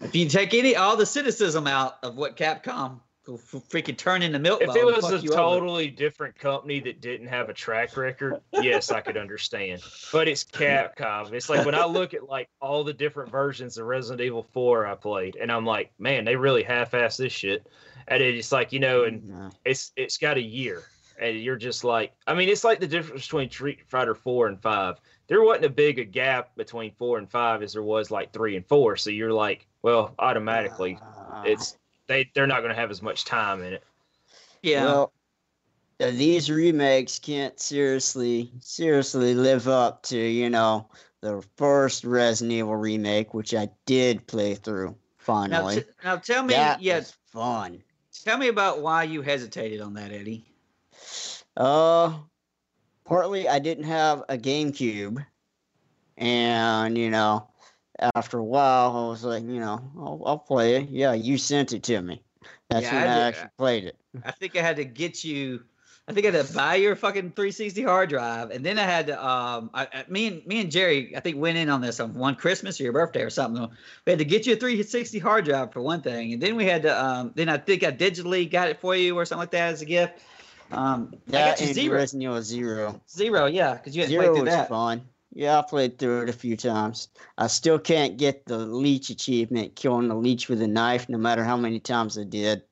[0.01, 4.23] if you take any all the cynicism out of what Capcom will f- freaking turn
[4.23, 4.61] into milk.
[4.63, 5.37] If it was a you over.
[5.37, 9.81] totally different company that didn't have a track record, yes, I could understand.
[10.13, 11.33] But it's Capcom.
[11.33, 14.87] It's like when I look at like all the different versions of Resident Evil 4
[14.87, 17.67] I played, and I'm like, man, they really half-assed this shit.
[18.09, 19.51] And it's like, you know, and Yeah.
[19.65, 20.83] it's it's got a year,
[21.21, 24.61] and you're just like, I mean, it's like the difference between Street Fighter 4 and
[24.61, 24.97] 5.
[25.29, 28.57] There wasn't a big a gap between 4 and 5 as there was like 3
[28.57, 28.97] and 4.
[28.97, 30.99] So you're like, well, automatically,
[31.33, 33.85] Uh, it's they they're not going to have as much time in it.
[34.63, 34.85] yeah.
[34.85, 35.13] Well,
[36.01, 40.89] uh, these remakes can't seriously, seriously live up to you know
[41.21, 44.97] the first Resident Evil remake, which I did play through
[45.49, 45.77] now, finally.
[45.77, 47.83] t- now tell me, that yeah, was fun.
[48.25, 50.45] tell me about why you hesitated on that, Eddy.
[51.57, 52.19] Uh,
[53.05, 55.25] partly I didn't have a GameCube,
[56.17, 57.49] and you know,
[58.15, 60.89] after a while I was like, you know, I'll, I'll play it.
[60.89, 62.23] Yeah, you sent it to me.
[62.69, 63.97] That's Yeah, when I I, actually played it.
[64.25, 65.65] I think I had to get you.
[66.09, 69.07] I think I had to buy your fucking 360 hard drive, and then I had
[69.07, 69.25] to.
[69.25, 72.13] Um, I, I, me and me and Jerry, I think went in on this on
[72.15, 73.69] one Christmas or your birthday or something.
[74.05, 76.65] We had to get you a 360 hard drive for one thing, and then we
[76.65, 77.05] had to.
[77.05, 79.83] Um, then I think I digitally got it for you or something like that as
[79.83, 80.21] a gift.
[80.73, 83.01] Um, I got you and zero, Resident Evil Zero.
[83.09, 84.69] zero, yeah, because you hadn't Zero played through was that.
[84.69, 85.03] fun.
[85.35, 87.09] Yeah, I played through it a few times.
[87.39, 91.43] I still can't get the leech achievement, killing the leech with a knife, no matter
[91.43, 92.63] how many times I did.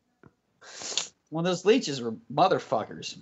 [1.33, 3.17] Of those leeches were motherfuckers.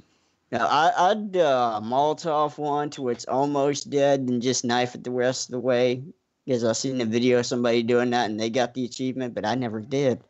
[0.51, 5.11] Now, I, I'd uh, Molotov one to it's almost dead and just knife it the
[5.11, 6.03] rest of the way.
[6.45, 9.45] Because I seen a video of somebody doing that and they got the achievement, but
[9.45, 10.21] I never did.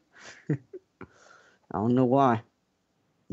[0.50, 0.54] I
[1.74, 2.40] don't know why.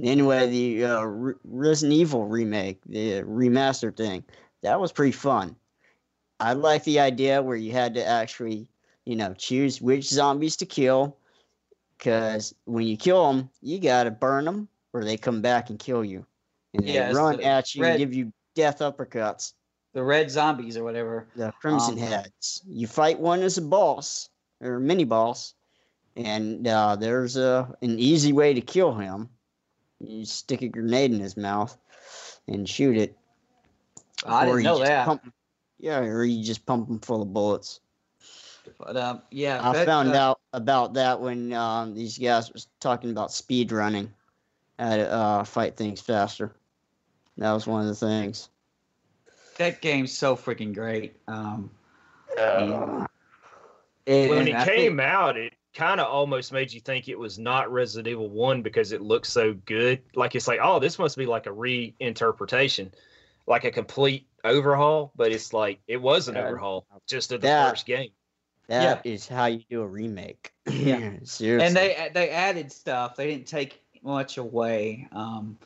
[0.03, 4.25] Anyway, the uh, Re- Resident Evil remake, the remaster thing,
[4.65, 5.56] that was pretty fun.
[6.39, 8.67] I like the idea where you had to actually,
[9.06, 11.17] you know, choose which zombies to kill.
[11.97, 15.78] Because when you kill them, you got to burn them or they come back and
[15.78, 16.25] kill you.
[16.73, 19.54] And Yeah, they run the at you red- and give you death uppercuts.
[19.93, 21.28] The red zombies or whatever.
[21.36, 22.63] The Crimson Um, Heads.
[22.67, 24.30] You fight one as a boss
[24.62, 25.54] or mini boss,
[26.17, 29.30] and uh, there's a an easy way to kill him.
[29.99, 31.78] You stick a grenade in his mouth
[32.47, 33.15] and shoot it.
[34.25, 35.06] I or didn't you know just that.
[35.06, 35.34] Pump,
[35.80, 37.80] yeah, or you just pump him full of bullets.
[38.80, 42.67] But um, yeah, I that, found uh, out about that when um, these guys was
[42.80, 44.12] talking about speed running,
[44.80, 46.51] how to uh, fight things faster.
[47.38, 48.49] That was one of the things.
[49.58, 51.15] that game's so freaking great.
[51.28, 51.69] Um,
[52.38, 53.06] Uh,
[54.08, 57.08] and- when and it I came think- out, it kind of almost made you think
[57.10, 60.01] it was not Resident Evil 1 because it looked so good.
[60.15, 62.91] Like it's like, oh, this must be like a reinterpretation,
[63.47, 67.69] like a complete overhaul, but it's like it was an overhaul just of the that-
[67.71, 68.10] first game.
[68.67, 70.51] That is how you do a remake.
[70.71, 71.12] Yeah.
[71.23, 71.67] Seriously.
[71.67, 73.15] and they they added stuff.
[73.15, 75.08] They didn't take much away.
[75.12, 75.58] Um,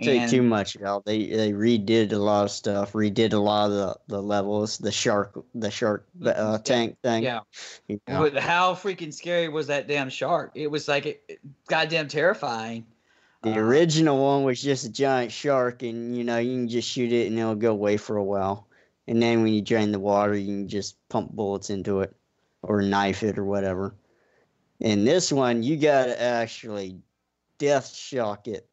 [0.00, 1.04] take and- too much out.
[1.04, 2.92] They they redid a lot of stuff.
[2.92, 4.78] Redid a lot of the, the levels.
[4.78, 6.58] The shark the shark uh, Yeah.
[6.62, 7.24] tank thing.
[7.24, 7.40] yeah,
[7.88, 8.20] you know.
[8.30, 10.52] but how freaking scary was that damn shark?
[10.54, 12.86] It was like it, it- goddamn terrifying.
[13.46, 17.12] The original one was just a giant shark, and you know you can just shoot
[17.12, 18.66] it and it'll go away for a while.
[19.06, 22.14] And then when you drain the water, you can just pump bullets into it,
[22.62, 23.94] or knife it, or whatever.
[24.80, 26.98] In this one, you gotta actually
[27.58, 28.68] death shock it,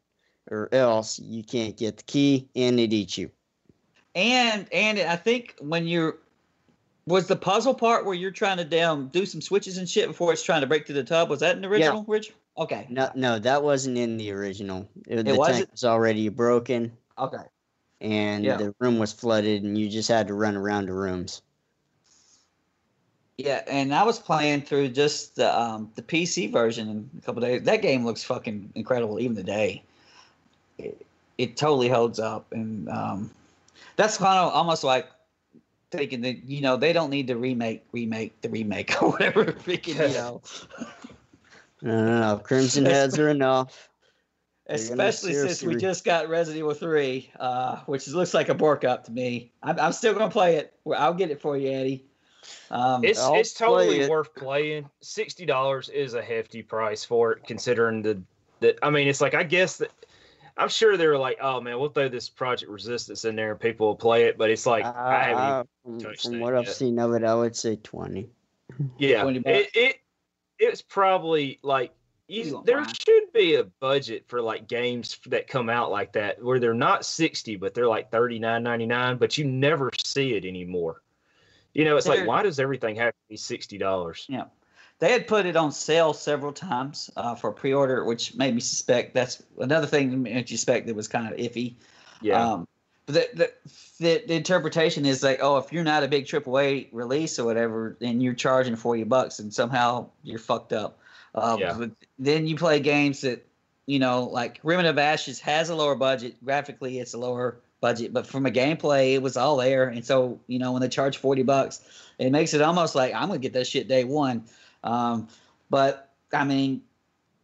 [0.50, 3.30] or else you can't get the key and it eats you.
[4.16, 6.18] And and I think when you're
[7.06, 10.32] was the puzzle part where you're trying to down do some switches and shit before
[10.32, 11.30] it's trying to break through the tub.
[11.30, 12.04] Was that in the original?
[12.08, 12.32] Rich?
[12.56, 12.86] Okay.
[12.88, 14.88] No, no, that wasn't in the original.
[15.08, 15.58] It, the wasn't?
[15.58, 17.42] tank was already broken, Okay.
[18.00, 18.56] and Yeah.
[18.56, 21.42] the room was flooded, and you just had to run around the rooms.
[23.36, 27.42] Yeah, and I was playing through just the um, the PC version in a couple
[27.42, 27.64] days.
[27.64, 29.82] That game looks fucking incredible even today.
[30.78, 31.04] It,
[31.36, 33.30] it totally holds up, and um,
[33.96, 35.08] that's kind of almost like
[35.90, 39.46] thinking that you know they don't need to remake remake the remake or whatever.
[39.46, 40.40] Freaking you know,
[41.84, 42.38] No, no, no.
[42.38, 43.90] Crimson Heads are enough.
[44.66, 48.84] They're especially since we just got Resident Evil Three, uh, which looks like a bork
[48.84, 49.52] up to me.
[49.62, 50.72] I'm, I'm still gonna play it.
[50.96, 52.06] I'll get it for you, Eddy.
[52.70, 54.10] Um, It's I'll it's totally play it.
[54.10, 54.88] worth playing.
[55.02, 58.22] Sixty dollars is a hefty price for it, considering the
[58.60, 58.82] the.
[58.82, 59.90] I mean, it's like I guess that
[60.56, 63.60] I'm sure they were like, oh man, we'll throw this Project Resistance in there and
[63.60, 64.38] people will play it.
[64.38, 65.42] But it's like I haven't.
[65.42, 66.74] Uh, from, from it what I've yet.
[66.74, 68.30] seen of it, I would say twenty.
[68.96, 69.96] yeah, 20 it, it
[70.58, 71.92] it's probably like
[72.28, 72.96] You there mind.
[73.04, 77.04] should be a budget for like games that come out like that where they're not
[77.04, 81.02] 60 but they're like 39.99 but you never see it anymore
[81.72, 84.44] you know it's like why does everything have to be $60 Yeah.
[85.00, 89.12] They had put it on sale several times uh, for pre-order, which made me suspect
[89.12, 91.74] that's another thing that made you suspect that was kind of iffy.
[92.22, 92.68] yeah Um,
[93.06, 93.52] but the, the,
[94.00, 97.96] the, the interpretation is like, oh, if you're not a big AAA release or whatever,
[98.00, 100.98] and you're charging 40 bucks and somehow you're fucked up.
[101.34, 101.86] Um, Yeah.
[102.18, 103.46] then you play games that,
[103.86, 106.42] you know, like Remnant of Ashes has a lower budget.
[106.44, 109.88] Graphically, it's a lower budget, but from a gameplay, it was all there.
[109.88, 111.80] And so, you know, when they charge 40 bucks,
[112.18, 114.44] it makes it almost like I'm going to get that shit day one.
[114.82, 115.28] Um,
[115.68, 116.82] but I mean,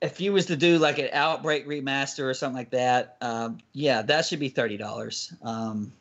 [0.03, 4.03] if you was to do like an outbreak remaster or something like that, um, yeah,
[4.03, 5.33] that should be thirty dollars.
[5.43, 5.93] Um,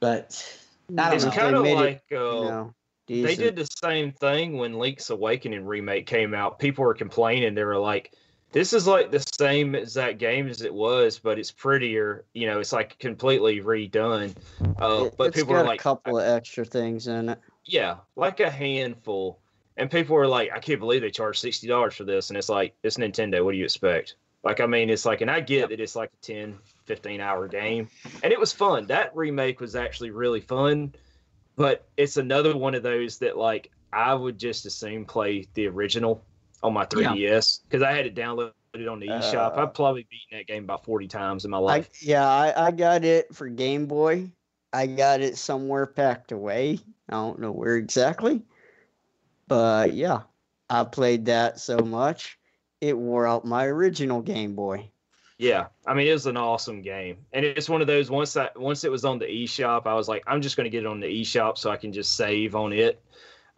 [0.00, 0.58] but
[0.96, 2.74] I don't it's kind of They made it, like uh, You know,
[3.08, 7.64] they did the same thing when link's awakening remake came out people were complaining they
[7.64, 8.12] were like
[8.52, 12.60] this is like the same exact game as it was but it's prettier you know
[12.60, 14.32] it's like completely redone
[14.80, 17.38] uh, It- but it's people got are like a couple of extra things in it.
[17.64, 19.38] Yeah, like a handful.
[19.76, 22.30] And people were like, I can't believe they charged sixty dollars for this.
[22.30, 23.44] And it's like, it's Nintendo.
[23.44, 24.16] What do you expect?
[24.42, 27.46] Like, I mean, it's like, and I get that it's like a 10, 15 hour
[27.46, 27.88] game.
[28.22, 28.86] And it was fun.
[28.86, 30.94] That remake was actually really fun.
[31.56, 35.66] But it's another one of those that, like, I would just as soon play the
[35.66, 36.24] original
[36.62, 38.52] on my 3DS because I had it downloaded
[38.90, 39.58] on the eShop.
[39.58, 41.90] Uh, I've probably beaten that game about 40 times in my I, life.
[42.00, 44.30] yeah, I, I got it for Game Boy.
[44.72, 46.78] I got it somewhere packed away.
[47.08, 48.40] I don't know where exactly.
[49.50, 50.20] But yeah,
[50.70, 52.38] I played that so much.
[52.80, 54.92] It wore out my original Game Boy.
[55.38, 58.58] Yeah, I mean it was an awesome game, and it's one of those once that
[58.58, 60.86] once it was on the eShop, I was like, I'm just going to get it
[60.86, 63.02] on the eShop so I can just save on it,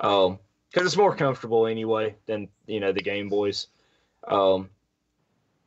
[0.01, 0.39] um,
[0.71, 3.67] because it's more comfortable anyway than you know the Game Boys.
[4.27, 4.71] Um,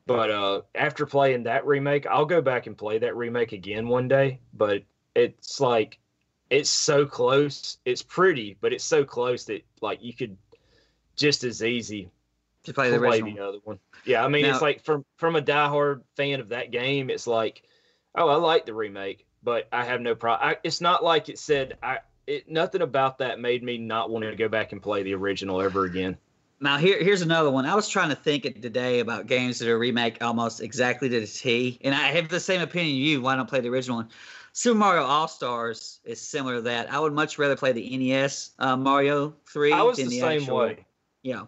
[0.07, 4.07] but uh, after playing that remake, I'll go back and play that remake again one
[4.07, 4.39] day.
[4.55, 4.81] But
[5.13, 5.99] it's like
[6.49, 7.77] it's so close.
[7.85, 10.37] It's pretty, but it's so close that like you could
[11.15, 12.09] just as easy
[12.63, 13.35] to play the play original.
[13.35, 13.79] the other one.
[14.05, 17.27] Yeah, I mean, Now- it's like from from a diehard fan of that game, it's
[17.27, 17.63] like,
[18.15, 20.55] oh, I like the remake, but I have no problem.
[20.63, 21.99] It's not like it said I.
[22.27, 25.61] It nothing about that made me not want to go back and play the original
[25.61, 26.17] ever again.
[26.59, 27.67] Now here here's another one.
[27.67, 31.19] I was trying to think it today about games that are remake almost exactly to
[31.19, 33.21] the T, and I have the same opinion you.
[33.21, 34.09] Why don't play the original one?
[34.57, 36.89] Super Mario All Stars is similar to that.
[36.89, 40.21] I would much rather play the NES uh, Mario Three I was than the the,
[40.21, 40.57] same actual.
[40.57, 40.85] way.
[41.23, 41.41] Yeah,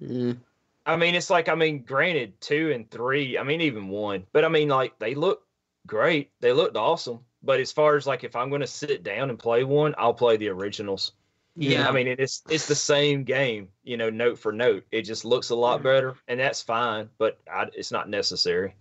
[0.00, 0.38] Mm,
[0.86, 3.36] I mean, it's like I mean, granted, two and three.
[3.36, 5.42] I mean, even one, but I mean, like they look
[5.84, 6.30] great.
[6.38, 7.20] They looked awesome.
[7.42, 10.14] But as far as like if I'm going to sit down and play one, I'll
[10.14, 11.10] play the originals.
[11.56, 11.88] yeah.
[11.88, 14.84] I mean, it's it's the same game, you know, note for note.
[14.92, 18.76] It just looks a lot better, and that's fine, but I, it's not necessary.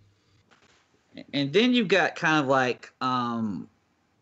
[1.34, 3.69] And then you've got kind of like um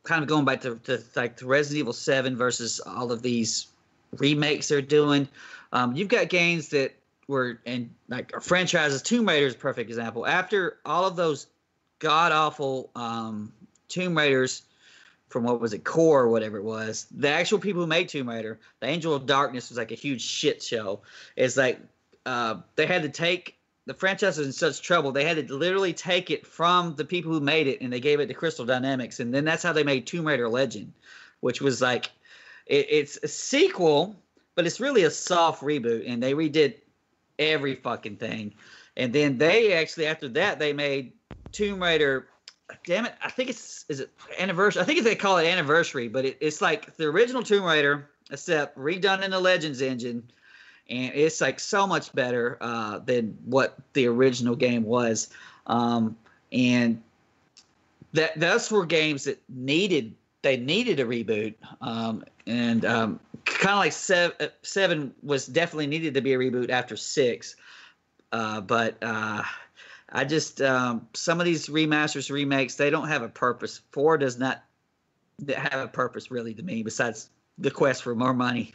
[0.03, 3.67] kind of going back to, to like the resident evil 7 versus all of these
[4.17, 5.27] remakes they're doing.
[5.71, 6.93] Um you've got games that
[7.27, 10.25] were and like franchises tomb raider is a perfect example.
[10.25, 11.47] After all of those
[11.99, 13.51] god awful um
[13.87, 14.63] tomb raiders
[15.29, 18.29] from what was it core or whatever it was the actual people who made tomb
[18.29, 21.01] raider the angel of darkness was like a huge shit show.
[21.35, 21.79] It's like
[22.25, 25.93] uh they had to take the franchise was in such trouble they had to literally
[25.93, 29.19] take it from the people who made it and they gave it to crystal dynamics
[29.19, 30.93] and then that's how they made tomb raider legend
[31.41, 32.11] which was like
[32.65, 34.15] it, it's a sequel
[34.55, 36.75] but it's really a soft reboot and they redid
[37.39, 38.53] every fucking thing.
[38.95, 41.13] And then they actually after that they made
[41.51, 42.27] tomb raider
[42.85, 46.25] damn it i think it's is it anniversary i think they call it anniversary but
[46.25, 50.23] it, it's like the original tomb raider except redone in the legends engine
[50.89, 55.29] and it's like so much better uh, than what the original game was.
[55.67, 56.17] Um,
[56.51, 57.01] and
[58.13, 63.77] that those were games that needed they needed a reboot, um, and um, kind of
[63.77, 67.55] like seven, seven was definitely needed to be a reboot after six.
[68.31, 69.41] Uh, but uh,
[70.11, 73.81] I just um, some of these remasters remakes they don't have a purpose.
[73.91, 74.63] Four does not
[75.55, 78.73] have a purpose really to me besides the quest for more money.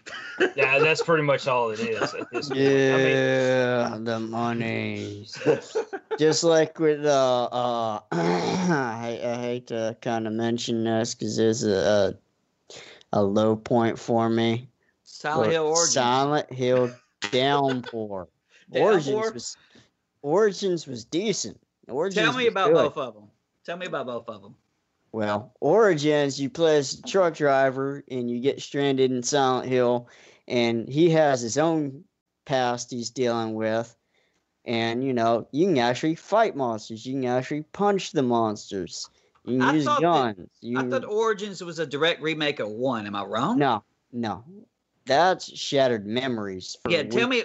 [0.55, 2.61] Yeah, that's pretty much all it is at this point.
[2.61, 5.27] I mean, yeah, the money.
[6.19, 11.65] Just like with uh, uh I, I hate to kind of mention this because there's
[11.65, 12.17] a,
[13.13, 14.69] a low point for me.
[15.03, 15.95] Silent Hill Origins.
[15.95, 16.91] Silent Hill
[17.33, 18.29] Downpour.
[18.71, 19.33] Origins Downpour?
[19.33, 19.57] was
[20.23, 21.59] Origins was decent.
[21.89, 22.75] Origins Tell me about good.
[22.75, 23.25] both of them.
[23.65, 24.55] Tell me about both of them.
[25.13, 30.09] Well, Origins, you play as a truck driver and you get stranded in Silent Hill,
[30.47, 32.05] and he has his own
[32.45, 33.95] past he's dealing with.
[34.65, 37.07] And you know, you can actually fight monsters.
[37.07, 39.09] You can actually punch the monsters.
[39.45, 40.51] You can I use thought that- guns.
[40.61, 43.07] you I thought Origins was a direct remake of one.
[43.07, 43.59] Am I wrong?
[43.59, 43.83] no,
[44.13, 44.45] no,
[45.07, 46.77] that's Shattered Memories.
[46.87, 47.45] Yeah, tell me,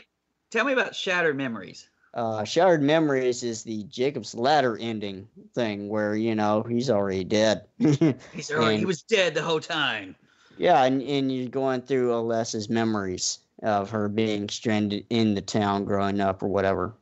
[0.51, 1.89] tell me about Shattered Memories.
[2.13, 7.65] Uh, Shattered Memories is the Jacob's Ladder ending thing where you know he's already dead.
[7.79, 10.15] He's already, he was dead the whole time.
[10.57, 15.85] Yeah, and, and you're going through Alessa's memories of her being stranded in the town
[15.85, 16.93] growing up or whatever.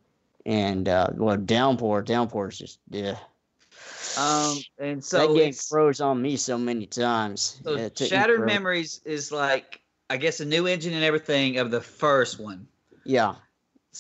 [0.46, 3.18] And uh well downpour, downpour is just yeah.
[4.18, 7.60] Um, and so that game froze on me so many times.
[7.64, 8.46] So me Shattered.
[8.46, 12.68] Memories is like I guess a new engine and everything of the first one.
[13.04, 13.36] Yeah.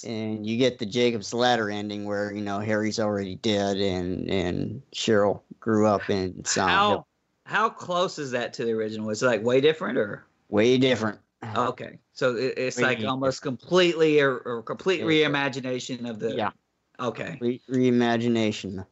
[0.06, 4.82] And you get the Jacob's Ladder ending where, you know, Harry's already dead and and
[4.96, 7.08] Cheryl grew up in Silent How Hill.
[7.46, 9.10] how close is that to the original?
[9.10, 11.20] Is it like way different or Way different.
[11.56, 12.00] okay?
[12.14, 13.12] So it, it's Way like different.
[13.12, 16.52] almost completely or, or complete reimagination of the Yeah.
[17.00, 18.86] Okay, Re- reimagination,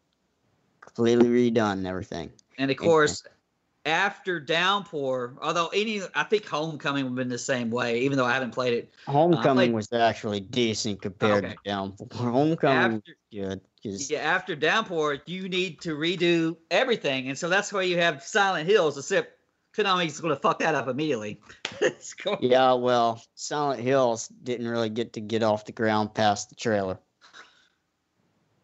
[0.82, 2.32] Completely redone and everything.
[2.58, 3.24] and of course
[3.90, 8.26] after Downpour, although any I think Homecoming would have been the same way, even though
[8.26, 8.94] I haven't played it.
[9.08, 11.54] Uh, Homecoming played- was actually decent compared Okay.
[11.56, 12.08] to Downpour.
[12.14, 17.50] Homecoming After was good because yeah, after Downpour, you need to redo everything, and so
[17.50, 18.98] that's why you have Silent Hills.
[18.98, 19.34] Except
[19.76, 21.40] Konami's going to fuck that up immediately.
[22.42, 26.98] Yeah, well, Silent Hills didn't really get to get off the ground past the trailer.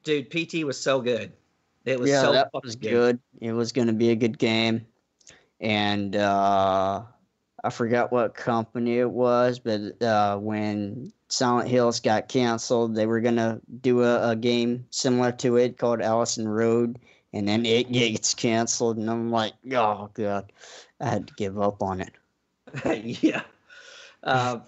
[0.04, 1.32] Dude, PT was so good.
[1.86, 2.90] It was yeah, so that was good.
[2.90, 3.20] good.
[3.40, 4.86] It was going to be a good game,
[5.66, 7.02] and uh,
[7.64, 13.20] I forgot what company it was, but uh, when Silent Hills got canceled, they were
[13.20, 17.00] to do a, a game similar to it called Allison Road,
[17.34, 20.52] and then it gets canceled, and I'm like, oh god,
[21.02, 22.14] I had to give up on it.
[23.24, 23.42] yeah.
[24.24, 24.60] Uh,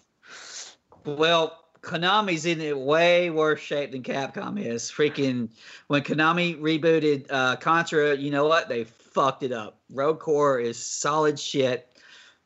[1.05, 4.91] well, Konami's in way worse shape than Capcom is.
[4.91, 5.49] Freaking
[5.87, 8.67] when Konami rebooted uh, Contra, you know what?
[8.67, 8.87] They
[9.17, 9.79] fucked it up.
[9.89, 11.87] Rogue Corps is solid shit.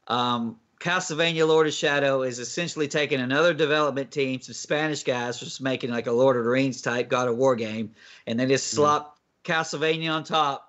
[0.08, 5.62] Um, Castlevania Lord of Shadow is essentially taking another development team, some Spanish guys, just
[5.62, 7.94] making like a Lord of the Rings type God of War game,
[8.26, 8.76] and they just Mhm.
[8.76, 10.68] slop Castlevania on top.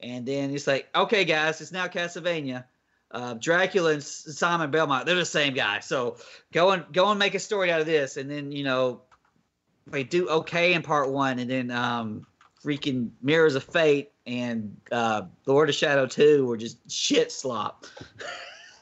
[0.00, 2.64] And then it's like, okay, guys, it's now Castlevania
[3.12, 5.80] uh, Dracula and Simon Belmont, they're the same guy.
[5.80, 6.16] So
[6.50, 9.02] go and go and make a story out of this, and then you know
[9.86, 12.26] they do okay in part one, and then um,
[12.64, 17.86] freaking Mirrors of Fate and uh, Lord of Shadow two were just shit slop.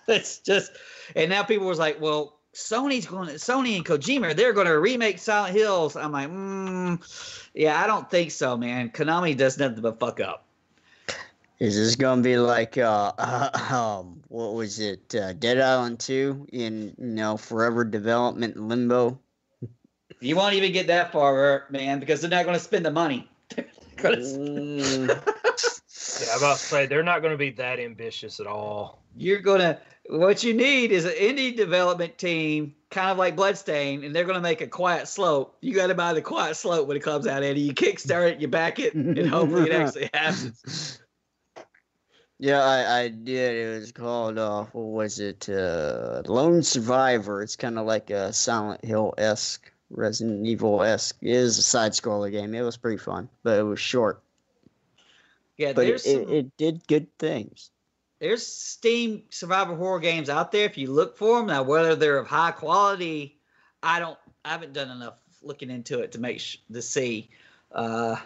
[0.09, 0.73] It's just,
[1.15, 2.37] and now people was like, well.
[2.53, 5.95] Sony's going to Sony and Kojima, they're going to remake Silent Hills.
[5.95, 8.91] I'm like, mm, yeah, I don't think so, man.
[8.91, 10.49] Konami does nothing but fuck up.
[11.61, 13.13] Is this gonna be like uh,
[13.71, 19.21] um what was it uh, Dead Island two in you know forever development limbo?
[20.21, 23.30] You won't even get that far, man, because they're not going to spend the money.
[23.57, 25.09] They're gonna s- Mm,
[26.27, 29.03] Yeah, I'm about to say they're not going to be that ambitious at all.
[29.17, 29.79] You're gonna.
[30.09, 34.41] What you need is an indie development team, kind of like Bloodstain, and they're gonna
[34.41, 35.57] make a Quiet Slope.
[35.61, 37.61] You got to buy the Quiet Slope when it comes out, Eddie.
[37.61, 41.01] You kickstart it, you back it, and hopefully it actually happens.
[42.39, 43.55] yeah, I, I did.
[43.57, 45.49] It was called uh what was it?
[45.49, 47.43] Uh, Lone Survivor.
[47.43, 51.17] It's kind of like a Silent Hill esque, Resident Evil esque.
[51.21, 52.55] It is a side scroller game.
[52.55, 54.23] It was pretty fun, but it was short.
[55.57, 57.71] Yeah, But there's it, some, it, it did good things.
[58.19, 61.49] there's Steam survival horror games out there if you look for them.
[61.49, 63.39] Now, whether they're of high quality,
[63.83, 64.19] I don't.
[64.45, 67.29] I haven't done enough looking into it to make sh- to see.
[67.73, 68.17] Uh,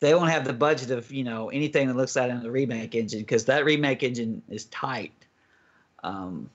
[0.00, 2.94] they won't have the budget of you know anything that looks like in the remake
[2.94, 5.12] engine because that remake engine is tight.
[6.02, 6.50] Um,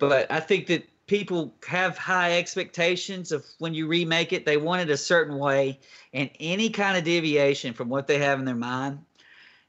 [0.00, 4.44] but I think that people have high expectations of when you remake it.
[4.46, 5.78] They want it a certain way,
[6.12, 9.04] and any kind of deviation from what they have in their mind,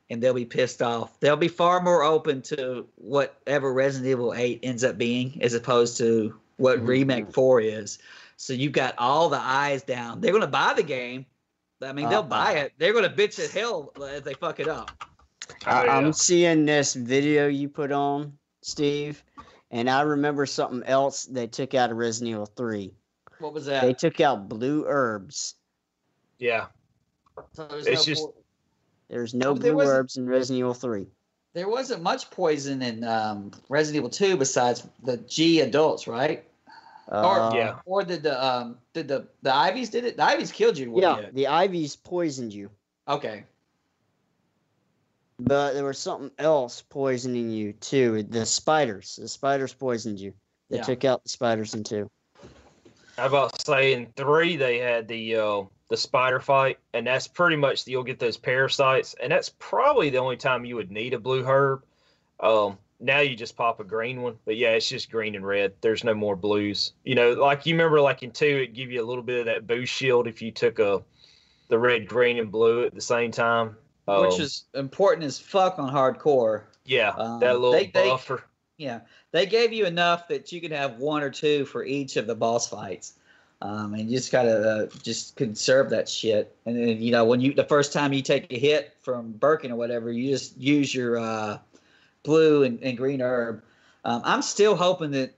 [0.09, 1.19] and they'll be pissed off.
[1.19, 5.97] They'll be far more open to whatever Resident Evil 8 ends up being as opposed
[5.97, 6.87] to what Mhm.
[6.87, 7.97] Remake 4 is.
[8.37, 10.21] So you've got all the eyes down.
[10.21, 11.25] They're going to buy the game.
[11.81, 12.23] I mean, they'll Uh-uh.
[12.23, 12.73] buy it.
[12.77, 14.91] They're going to bitch at hell if they fuck it up.
[15.65, 15.87] I.
[15.87, 19.23] I'm seeing this video you put on, Steve,
[19.71, 22.93] and I remember something else they took out of Resident Evil 3.
[23.39, 23.81] What was that?
[23.81, 25.55] They took out blue herbs.
[26.37, 26.67] Yeah,
[27.53, 28.33] So there's it's no just- por-
[29.09, 31.07] There's no there blue herbs in Resident Evil 3.
[31.53, 36.45] There wasn't much poison in um, Resident Evil 2 besides the G adults, right?
[37.09, 37.79] Uh, yeah.
[37.85, 40.15] Or did the um did the the Ivies did it?
[40.15, 40.97] The Ivies killed you.
[41.01, 41.29] Yeah, Yeah.
[41.33, 42.69] the Ivies poisoned you.
[43.05, 43.43] Okay.
[45.43, 48.23] But there was something else poisoning you too.
[48.23, 49.15] The spiders.
[49.15, 50.33] The spiders poisoned you.
[50.69, 50.83] They Yeah.
[50.83, 52.09] took out the spiders in two.
[53.17, 57.27] I about to say in three they had the uh, the spider fight, and that's
[57.27, 61.13] pretty much you'll get those parasites, and that's probably the only time you would need
[61.13, 61.83] a blue herb.
[62.39, 65.73] Um, now you just pop a green one, but yeah, it's just green and red.
[65.81, 66.93] There's no more blues.
[67.03, 69.45] You know, like you remember, like in two, it give you a little bit of
[69.47, 71.03] that boost shield if you took a
[71.67, 73.75] the red, green, and blue at the same time.
[74.07, 76.63] Which Um, is important as fuck on hardcore.
[76.85, 78.43] yeah, um, that little they- they- buffer.
[78.77, 82.25] Yeah, they gave you enough that you could have one or two for each of
[82.25, 83.13] the boss fights,
[83.61, 86.55] um, and you just gotta uh, just conserve that shit.
[86.65, 89.71] And then you know when you the first time you take a hit from Birkin
[89.71, 91.59] or whatever, you just use your uh,
[92.23, 93.61] blue and, and green herb.
[94.03, 95.35] Um, I'm still hoping that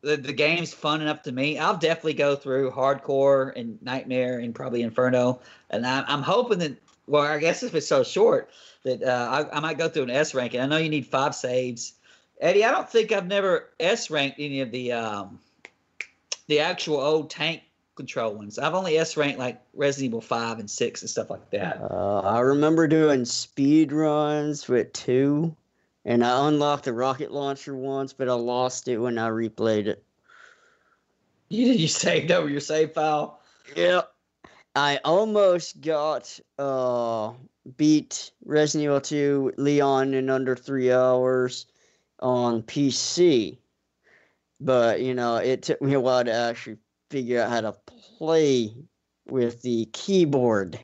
[0.00, 1.58] the, the game's fun enough to me.
[1.58, 6.72] I'll definitely go through hardcore and nightmare and probably inferno, and I'm, I'm hoping that.
[7.08, 8.50] Well, I guess if it's so short
[8.84, 10.60] that uh, I, I might go through an S ranking.
[10.60, 11.94] I know you need five saves.
[12.40, 15.40] Eddie, I don't think I've never S ranked any of the um,
[16.46, 17.62] the actual old tank
[17.96, 18.58] control ones.
[18.58, 21.80] I've only S ranked like Resident Evil Five and Six and stuff like that.
[21.80, 25.56] Uh, I remember doing speed runs with two,
[26.04, 30.04] and I unlocked the rocket launcher once, but I lost it when I replayed it.
[31.48, 33.40] You did you saved over your save file.
[33.74, 34.12] Yep.
[34.74, 37.32] I almost got uh
[37.76, 41.66] beat Resident Evil 2 Leon in under three hours
[42.20, 43.58] on PC.
[44.60, 46.78] But you know, it took me a while to actually
[47.10, 47.72] figure out how to
[48.18, 48.74] play
[49.26, 50.78] with the keyboard.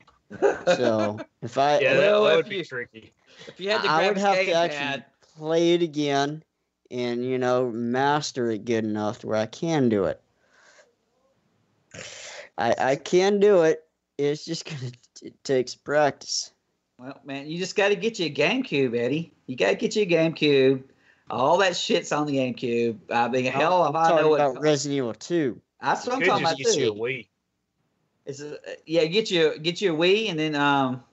[0.75, 3.13] So if I Yeah, that, well, that would be tricky.
[3.47, 5.05] if you had to I would have to actually pad,
[5.37, 6.43] play it again
[6.91, 10.21] and you know master it good enough to where I can do it.
[12.57, 13.83] I I can do it.
[14.17, 14.91] It's just gonna
[15.21, 16.51] it takes practice.
[16.99, 19.33] well, man, you just got to get you a GameCube, Eddie.
[19.47, 20.83] You got to get you a GameCube.
[21.29, 22.97] All that shit's on the GameCube.
[23.09, 24.39] I mean, hell, I'm if I know talking what.
[24.41, 25.61] about Resident Evil 2.
[25.81, 27.01] that's what I'm Could talking just about get you a too.
[27.01, 27.27] Wii.
[28.25, 31.03] Is it, yeah, get you get you a Wii and then um,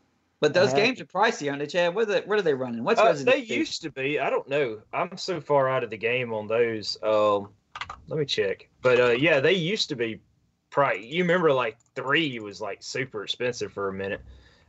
[0.41, 1.95] but those I have games are pricey, aren't they, Chad?
[1.95, 2.85] What are they, what are they running?
[2.85, 3.59] What's Uh, Resident they Evil 2?
[3.61, 4.19] used to be.
[4.19, 4.81] I don't know.
[4.93, 6.97] I'm so far out of the game on those.
[7.03, 7.51] Um,
[8.09, 8.69] let me check.
[8.83, 10.21] But uh, yeah, they used to be.
[10.73, 11.05] Price.
[11.05, 14.23] You remember like three was like super expensive for a minute.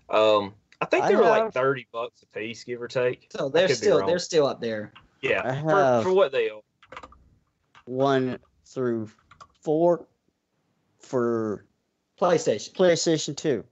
[0.09, 3.29] Um, I think I they were like thirty bucks a piece, give or take.
[3.29, 4.91] So they're still they're still up there.
[5.21, 6.59] Yeah, I for, have- for what they are.
[7.85, 9.09] One through
[9.61, 10.05] four
[10.99, 11.65] for
[12.19, 12.73] PlayStation.
[12.73, 13.63] PlayStation 2.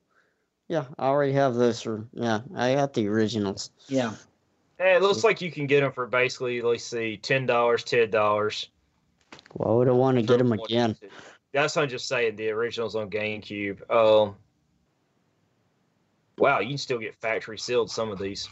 [0.69, 3.71] Yeah, I already have those for yeah, I got the originals.
[3.89, 4.13] Yeah.
[4.77, 8.09] Hey, it looks like you can get them for basically, let's see, ten dollars, ten
[8.09, 8.69] dollars.
[9.51, 10.95] Why would I want to get them again?
[11.53, 12.35] That's what I'm just saying.
[12.37, 13.89] The originals on GameCube.
[13.89, 14.35] Um,
[16.37, 18.49] wow, you can still get factory sealed some of these,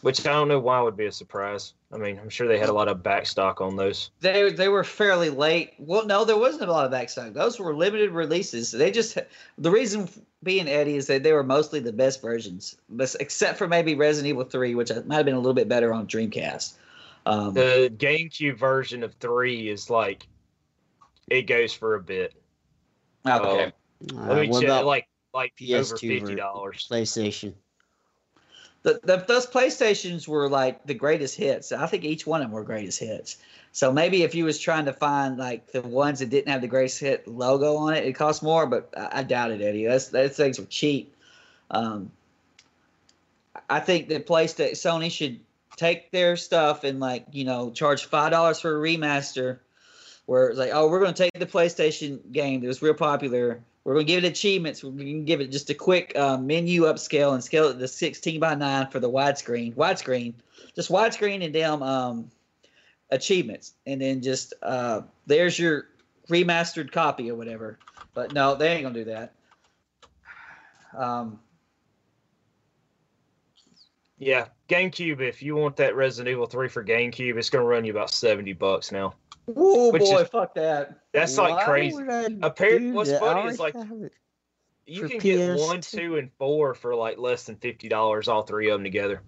[0.00, 1.74] which I don't know why would be a surprise.
[1.92, 4.10] I mean, I'm sure they had a lot of backstock on those.
[4.20, 5.74] They they were fairly late.
[5.78, 7.34] Well, no, there wasn't a lot of backstock.
[7.34, 8.70] Those were limited releases.
[8.70, 9.18] They just
[9.58, 10.08] the reason
[10.42, 14.30] being Eddie is that they were mostly the best versions, but except for maybe Resident
[14.30, 16.74] Evil Three, which might have been a little bit better on Dreamcast.
[17.26, 20.26] Um, The GameCube version of three is like,
[21.32, 22.34] it goes for a bit.
[23.26, 23.64] okay.
[23.64, 23.70] Uh,
[24.16, 24.68] Uh, let me what check.
[24.68, 26.86] about Like, like over PS2 fifty dollars.
[26.90, 27.54] PlayStation?
[28.82, 31.70] the, the, those PlayStations were like the greatest hits.
[31.72, 33.36] I think each one of them were greatest hits.
[33.70, 36.68] So maybe if you was trying to find like the ones that didn't have the
[36.68, 38.66] greatest hit logo on it, it cost more.
[38.66, 39.86] But I, I doubt it, Eddie.
[39.86, 41.14] That's those things were cheap.
[41.70, 42.10] Um,
[43.70, 45.40] I think that PlayStation Sony should
[45.76, 49.60] take their stuff and like you know charge five dollars for a remaster,
[50.26, 53.62] where it's like oh we're going to take the PlayStation game that was real popular.
[53.84, 54.84] We're going to give it achievements.
[54.84, 57.88] We're going to give it just a quick uh, menu upscale and scale it to
[57.88, 59.74] 16 by 9 for the widescreen.
[59.74, 60.34] Widescreen.
[60.76, 62.30] Just widescreen and damn um,
[63.10, 63.74] achievements.
[63.84, 65.88] And then just uh, there's your
[66.28, 67.80] remastered copy or whatever.
[68.14, 69.32] But no, they ain't going to do that.
[70.96, 71.40] Um,
[74.22, 75.20] Yeah, GameCube.
[75.20, 78.10] If you want that Resident Evil three for GameCube, it's going to run you about
[78.10, 79.14] seventy bucks now.
[79.56, 80.98] Oh Which boy, is- fuck that.
[81.12, 81.96] That's Why like crazy.
[81.96, 83.20] would I Appar- do what's that?
[83.20, 84.12] Funny is, like, have it.
[84.86, 86.18] You For can get one, PS2.
[86.18, 89.22] and four for like less than fifty dollars, all three of them together.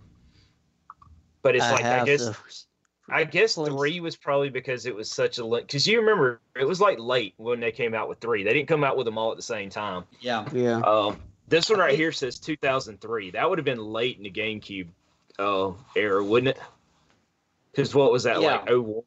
[1.42, 2.66] But it's I like I guess those.
[3.08, 3.68] I guess Please.
[3.68, 7.34] three was probably because it was such a because you remember it was like late
[7.36, 8.42] when they came out with three.
[8.42, 10.04] They didn't come out with them all at the same time.
[10.20, 10.48] Yeah.
[10.52, 10.78] Yeah.
[10.80, 13.32] Um, This one right here says 2003.
[13.32, 14.88] That would have been late in the GameCube
[15.38, 16.62] uh, era, wouldn't it?
[17.70, 18.62] Because what was that like?
[18.66, 18.74] Yeah.
[18.76, 19.04] 01,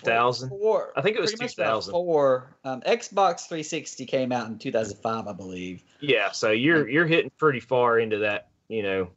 [0.00, 0.48] 2000?
[0.48, 1.92] Four, I think it was pretty much about 2000.
[1.92, 2.56] Four.
[2.64, 5.82] Um, Xbox 360 came out in 2005, I believe.
[6.00, 9.10] Yeah, so you're you're hitting pretty far into that, you know.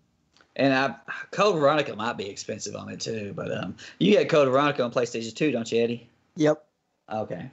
[0.55, 0.95] And I,
[1.31, 4.91] Code Veronica might be expensive on it too, but um, you get Code Veronica on
[4.91, 6.09] PlayStation 2, don't you, Eddie?
[6.37, 6.65] Yep.
[7.11, 7.51] Okay.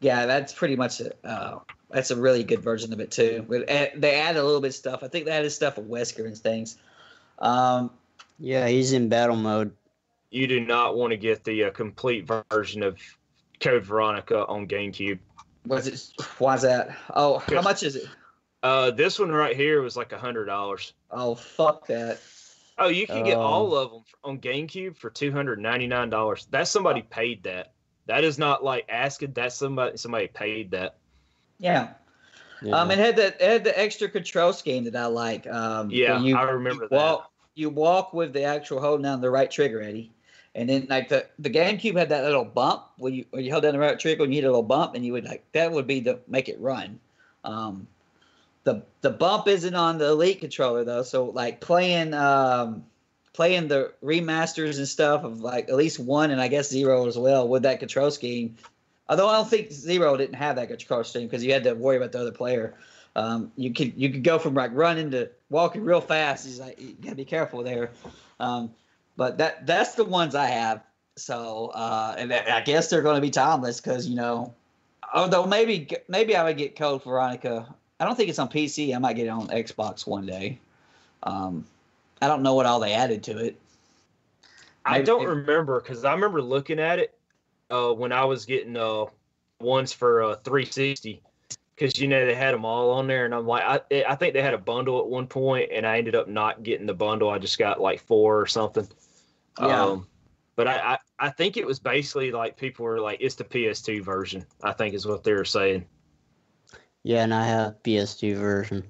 [0.00, 1.60] Yeah, that's pretty much a, uh,
[1.90, 3.46] that's a really good version of it too.
[3.48, 5.02] But they add a little bit of stuff.
[5.02, 6.76] I think they added stuff with Wesker and things.
[7.38, 7.90] Um,
[8.38, 9.72] Yeah, he's in battle mode.
[10.36, 12.98] You do not want to get the uh, complete version of
[13.58, 15.18] Code Veronica on GameCube.
[15.64, 16.22] was it?
[16.38, 16.94] Why's that?
[17.14, 18.06] Oh, how much is it?
[18.62, 20.92] Uh, this one right here was like a hundred dollars.
[21.10, 22.20] Oh, fuck that.
[22.76, 23.40] Oh, you can get Oh.
[23.40, 26.46] all of them on GameCube for two hundred ninety nine dollars.
[26.50, 27.72] That's somebody paid that.
[28.04, 29.32] That is not like asking.
[29.32, 30.98] That's somebody somebody paid that.
[31.58, 31.94] Yeah.
[32.60, 32.78] Yeah.
[32.78, 35.46] Um, it had the it had the extra control scheme that I like.
[35.46, 36.96] Um, Yeah, you, I remember you that.
[36.96, 40.12] Walk, you walk with the actual holding down the right trigger, Eddie,
[40.56, 43.62] and then like the the GameCube had that little bump when you when you held
[43.62, 45.70] down the right trigger and you hit a little bump, and you would like that
[45.70, 46.98] would be the make it run.
[47.44, 47.86] Um,
[48.64, 52.84] the the bump isn't on the Elite controller though, so like playing um
[53.34, 57.18] playing the remasters and stuff of like at least one and I guess zero as
[57.18, 58.56] well with that control scheme.
[59.10, 61.98] Although I don't think zero didn't have that control scheme because you had to worry
[61.98, 62.74] about the other player.
[63.14, 66.46] Um, you could you could go from like running to walking real fast.
[66.46, 67.90] He's like you gotta be careful there.
[68.40, 68.70] Um,
[69.16, 70.82] but that that's the ones I have.
[71.16, 74.54] So uh, and I guess they're going to be timeless because you know,
[75.12, 77.74] although maybe maybe I would get Code Veronica.
[77.98, 78.94] I don't think it's on PC.
[78.94, 80.58] I might get it on Xbox one day.
[81.22, 81.64] Um,
[82.20, 83.58] I don't know what all they added to it.
[84.84, 87.14] I don't maybe- remember because I remember looking at it
[87.70, 89.06] uh, when I was getting uh,
[89.60, 91.22] ones for uh, 360
[91.74, 94.32] because you know they had them all on there, and I'm like, I, I think
[94.32, 97.28] they had a bundle at one point, and I ended up not getting the bundle.
[97.28, 98.88] I just got like four or something.
[99.60, 99.84] Yeah.
[99.84, 100.06] Um,
[100.56, 104.02] but I, I, I think it was basically like people were like, it's the PS2
[104.02, 104.44] version.
[104.62, 105.84] I think is what they were saying.
[107.02, 108.82] Yeah, and I have PS2 version.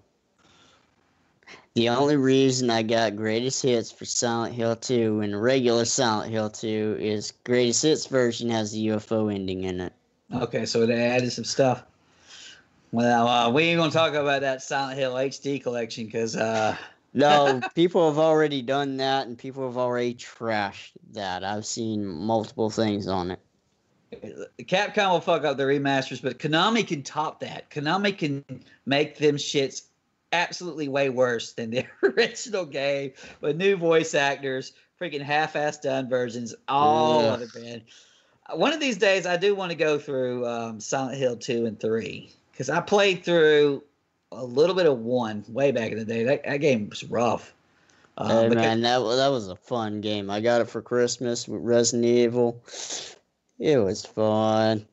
[1.74, 6.48] The only reason I got greatest hits for Silent Hill 2 and regular Silent Hill
[6.48, 9.92] 2 is greatest hits version has the UFO ending in it.
[10.32, 11.84] Okay, so they added some stuff.
[12.92, 16.74] Well, uh, we ain't gonna talk about that Silent Hill HD collection because uh,
[17.16, 21.42] No, people have already done that and people have already trashed that.
[21.42, 23.40] I've seen multiple things on it.
[24.60, 27.70] Capcom will fuck up the remasters, but Konami can top that.
[27.70, 28.44] Konami can
[28.84, 29.82] make them shits
[30.32, 36.54] absolutely way worse than the original game with new voice actors, freaking half-ass done versions,
[36.68, 37.40] all Ugh.
[37.40, 37.82] of it, man.
[38.54, 41.80] One of these days, I do want to go through um, Silent Hill two and
[41.80, 43.82] three because I played through
[44.32, 46.24] a little bit of one way back in the day.
[46.24, 47.54] That, that game was rough.
[48.18, 50.30] Um, Hey, man, that, that was a fun game.
[50.30, 52.62] I got it for Christmas with Resident Evil.
[53.58, 54.86] It was fun.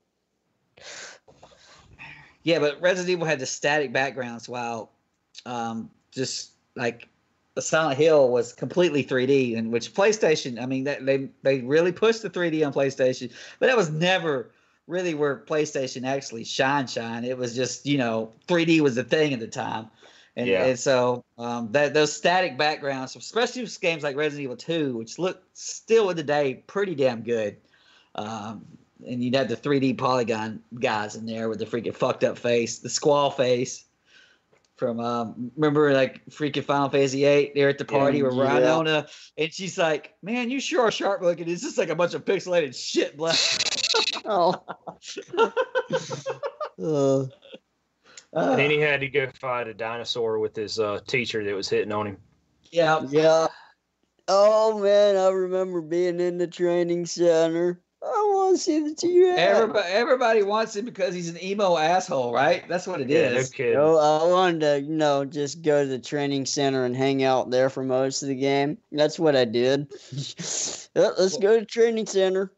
[2.43, 4.91] Yeah, but Resident Evil had the static backgrounds while
[5.45, 7.07] um, just like
[7.59, 12.21] Silent Hill was completely 3D, and which PlayStation, I mean, that they they really pushed
[12.21, 14.51] the 3D on PlayStation, but that was never
[14.87, 17.23] really where PlayStation actually shine shine.
[17.23, 19.87] It was just you know 3D was the thing at the time,
[20.35, 20.65] and, Yeah.
[20.65, 25.19] and so um, that those static backgrounds, especially with games like Resident Evil 2, which
[25.19, 27.57] look still in the day pretty damn good.
[28.15, 28.65] Um,
[29.05, 32.79] and you'd have the 3D polygon guys in there with the freaking fucked up face,
[32.79, 33.85] the squall face
[34.75, 37.53] from um remember like freaking Final Fantasy Eight.
[37.53, 38.59] They're at the party with Yeah.
[38.59, 39.07] Rhinona,
[39.37, 41.47] and she's like, "Man, you sure are sharp looking.
[41.47, 43.37] It's just like a bunch of pixelated shit." Black.
[44.25, 44.63] Oh.
[46.81, 47.25] Uh,
[48.33, 51.69] Uh, then he had to go fight a dinosaur with his uh, teacher that was
[51.69, 52.17] hitting on him.
[52.71, 53.45] yeah, yeah.
[54.27, 57.79] Oh man, I remember being in the training center.
[58.01, 59.39] I want to see the T Rex.
[59.39, 62.67] everybody, everybody wants him because he's an emo asshole, right?
[62.67, 63.51] That's what it Yeah, no is.
[63.51, 63.75] kidding.
[63.75, 67.51] No, I wanted to, you know, just go to the training center and hang out
[67.51, 68.79] there for most of the game.
[68.91, 69.91] That's what I did.
[70.95, 72.51] Let's go to training center.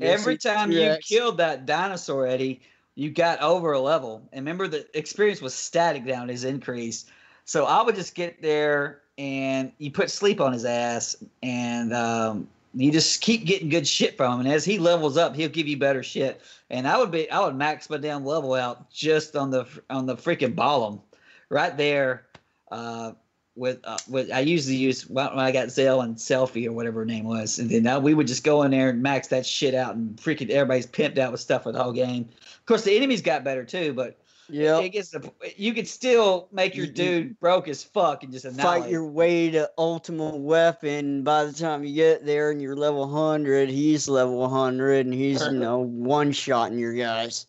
[0.00, 2.60] Every time you killed that dinosaur, Eddie,
[2.94, 4.28] you got over a level.
[4.32, 7.06] And remember, the experience was static down his increase.
[7.44, 12.48] So I would just get there and you put sleep on his ass, and um,
[12.74, 14.40] you just keep getting good shit from him.
[14.40, 16.42] And as he levels up, he'll give you better shit.
[16.68, 20.04] And I would be, I would max my damn level out just on the on
[20.04, 21.00] the freaking Balamb,
[21.48, 22.26] right there.
[22.70, 23.12] Uh,
[23.56, 27.00] with uh, with I usually use when when I got Zell and Selphie or whatever
[27.00, 29.46] her name was, and then now we would just go in there and max that
[29.46, 32.28] shit out, and freaking everybody's pimped out with stuff for the whole game.
[32.42, 34.78] Of course, the enemies got better too, but Yeah.
[34.78, 36.94] It gets the, you could still make your You- you-
[37.24, 38.90] dude broke as fuck and just Fight annihilate.
[38.92, 41.24] your way to ultimate weapon.
[41.24, 45.42] By the time you get there and you're level 100, he's level 100 and he's,
[45.42, 47.46] you know, one shotting your guys.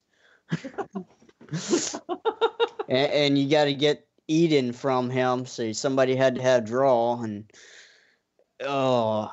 [2.89, 5.45] and, and you got to get Eden from him.
[5.45, 7.21] So somebody had to have draw.
[7.21, 7.51] And
[8.65, 9.32] oh,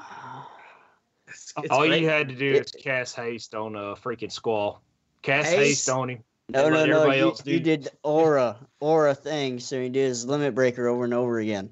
[1.27, 2.03] It's- it's All great.
[2.03, 4.83] you had to do It- is cast haste on a freaking squall.
[5.23, 5.59] Cast Haste?
[5.59, 6.25] haste, on him.
[6.51, 7.11] no, no, no.
[7.11, 9.59] You, else you did aura, aura thing.
[9.59, 11.71] So he did his limit breaker over and over again.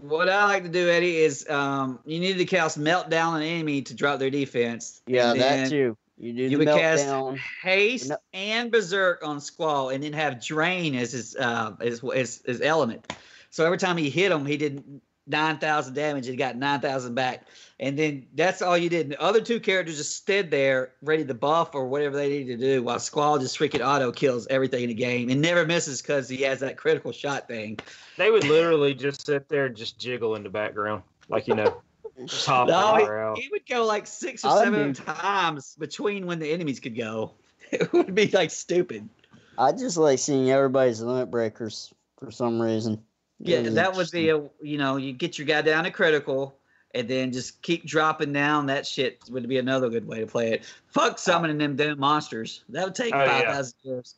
[0.00, 3.48] What I like to do, Eddie, is um, you need to cast meltdown on an
[3.48, 5.00] enemy to drop their defense.
[5.06, 5.96] Yeah, and that then too.
[6.18, 7.38] You do You the would cast meltdown.
[7.62, 8.16] haste No.
[8.32, 13.12] and berserk on squall, and then have drain as his uh, as, as his element.
[13.50, 16.26] So every time he hit him, he did nine thousand damage.
[16.26, 17.46] and He got nine thousand back,
[17.80, 19.02] and then that's all you did.
[19.06, 22.60] And the other two characters just stood there ready to buff or whatever they needed
[22.60, 26.02] to do, while Squall just freaking auto kills everything in the game and never misses
[26.02, 27.78] because he has that critical shot thing.
[28.18, 31.80] They would literally just sit there and just jiggle in the background, like you know,
[32.26, 36.26] just hop No, he, he would go like six or I'd seven be- times between
[36.26, 37.32] when the enemies could go.
[37.72, 39.08] It would be like stupid.
[39.56, 43.02] I just like seeing everybody's limit breakers for some reason.
[43.38, 46.54] Yeah, It that would be a you know you get your guy down to critical
[46.94, 48.66] and then just keep dropping down.
[48.66, 50.64] That shit would be another good way to play it.
[50.88, 52.62] Fuck summoning them damn monsters.
[52.68, 53.62] That would take Oh, five yeah.
[53.82, 54.16] years.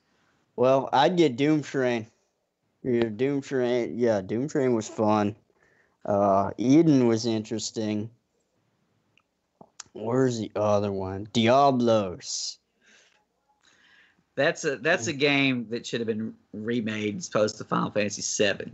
[0.57, 2.09] Well, I'd get Doom Train.
[2.83, 3.97] Yeah, Doom Train.
[3.97, 5.37] Yeah, Doom Train was fun.
[6.05, 8.11] Uh, Eden was interesting.
[9.93, 11.29] Where's the other one?
[11.33, 12.59] Diablos.
[14.37, 18.45] That's a that's a game that should have been remade as opposed to Final Fantasy
[18.45, 18.73] VII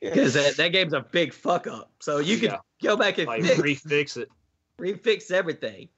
[0.00, 1.92] because that, that game's a big fuck up.
[2.00, 2.58] So you could Yeah.
[2.82, 4.28] go back and Like fix, refix it.
[4.80, 5.88] refix everything.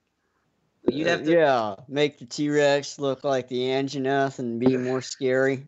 [0.84, 5.00] You'd have to yeah, make the T Rex look like the Anjanath and be more
[5.00, 5.64] scary.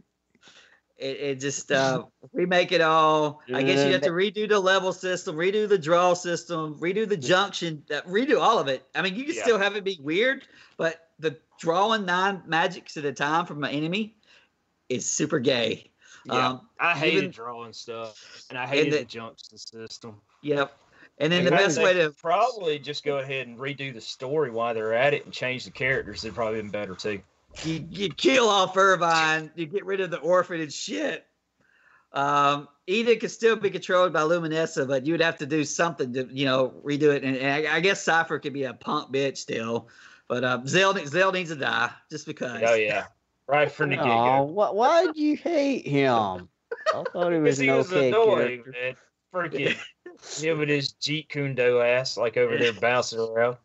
[0.99, 3.41] It, it just uh, remake it all.
[3.55, 7.17] I guess you have to redo the level system, redo the draw system, redo the
[7.17, 8.83] junction, uh, redo all of it.
[8.97, 9.43] I mean, you can Yeah.
[9.43, 13.71] still have it be weird, but the drawing nine magics at a time from an
[13.71, 14.17] enemy
[14.89, 15.89] is super gay.
[16.25, 20.21] Yeah, Um, I hated even- drawing stuff, and I hated the- the junction system.
[20.43, 20.77] yep.
[21.19, 24.75] And then the best way to probably just go ahead and redo the story while
[24.75, 26.25] they're at it and change the characters.
[26.25, 27.21] It'd probably been better too.
[27.65, 31.27] You, you kill off Irvine, you get rid of the orphan and shit.
[32.13, 36.13] Um, Eden could still be controlled by Luminessa, but you would have to do something
[36.15, 37.25] to, you know, redo it.
[37.25, 39.89] And, and I, I guess Seifer could be a punk bitch still,
[40.29, 42.63] but uh, Zell, Zell needs to die just because.
[42.65, 43.07] Oh yeah,
[43.47, 44.53] right from the get Oh, go.
[44.53, 46.49] why, why did you hate him?
[46.95, 48.75] I thought he was Because an he was okay annoying, character.
[48.81, 48.97] man.
[49.35, 53.57] Freaking him with his Jeet Kune Do ass, like over there bouncing around.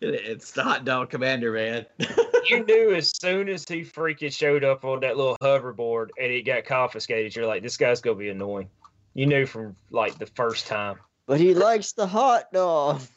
[0.00, 1.86] It's the hot dog commander, man.
[2.46, 6.42] You knew as soon as he freaking showed up on that little hoverboard and it
[6.42, 8.68] got confiscated, you're like, this guy's gonna be annoying.
[9.14, 10.96] You knew from like the first time.
[11.26, 13.08] But he likes the hot dogs.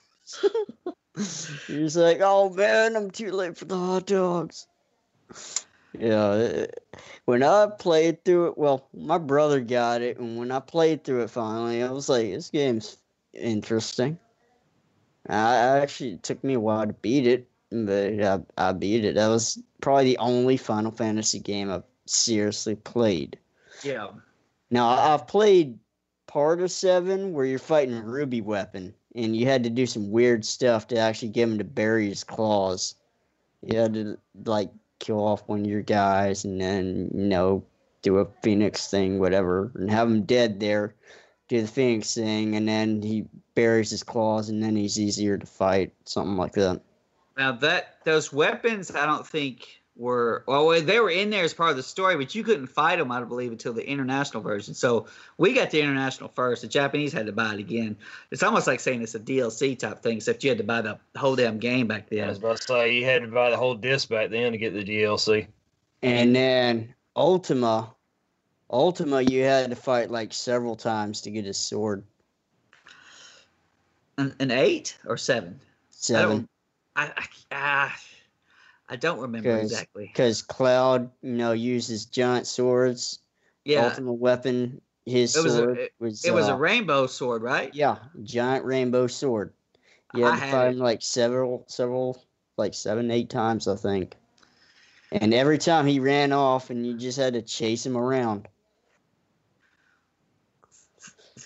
[1.67, 4.65] He's like, oh man, I'm too late for the hot dogs.
[5.99, 6.79] Yeah, it-
[7.25, 11.23] when I played through it, well, my brother got it, and when I played through
[11.23, 12.95] it finally, I was like, this game's
[13.33, 14.17] interesting.
[15.29, 19.15] I actually it took me a while to beat it, but I, I beat it.
[19.15, 23.37] That was probably the only Final Fantasy game I've seriously played.
[23.83, 24.07] yeah.
[24.69, 25.77] Now I've played
[26.27, 30.45] part of seven where you're fighting Ruby Weapon, and you had to do some weird
[30.45, 32.95] stuff to actually get him to bury his claws.
[33.63, 34.69] You had to like
[34.99, 37.63] kill off one of your guys, and then you know
[38.01, 40.93] do a Phoenix thing, whatever, and have him dead there.
[41.47, 43.25] Do the Phoenix thing, and then he
[43.55, 46.81] buries his claws, and then he's easier to fight, something like that.
[47.37, 50.69] Now that those weapons, I don't think were well.
[50.81, 53.23] They were in there as part of the story, but you couldn't fight them, I
[53.23, 54.73] believe, until the international version.
[54.73, 56.61] So we got the international first.
[56.61, 57.97] The Japanese had to buy it again.
[58.31, 60.99] It's almost like saying it's a DLC type thing, except you had to buy the
[61.15, 62.25] whole damn game back then.
[62.25, 62.49] I was then.
[62.49, 64.83] about to say you had to buy the whole disc back then to get the
[64.83, 65.47] DLC.
[66.01, 67.95] And then Ultima,
[68.69, 72.03] Ultima, you had to fight like several times to get his sword.
[74.17, 75.59] An, an eight or seven?
[75.61, 76.37] I Seven.
[76.37, 76.49] don't.
[76.95, 77.91] I I,
[78.89, 80.07] I don't remember Because- exactly.
[80.07, 83.19] because Cloud, you know, uses giant swords.
[83.65, 86.23] Yeah, Ultimate weapon, his It was a- sword it- was.
[86.25, 87.73] it was a uh, rainbow sword, right?
[87.75, 89.53] yeah, giant rainbow sword.
[90.13, 92.23] You I had to had fight him like several, several,
[92.55, 94.15] like seven, eight times, I think.
[95.11, 98.47] And every time he ran off, and you just had to chase him around.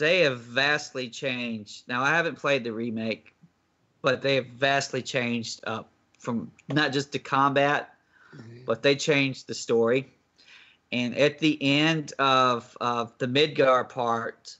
[0.02, 1.88] They have vastly changed.
[1.88, 3.36] Now I haven't played the remake,
[4.02, 7.94] but they have vastly changed up from not just the combat,
[8.66, 10.12] but they changed the story.
[10.92, 14.58] And at the end of of the Midgar part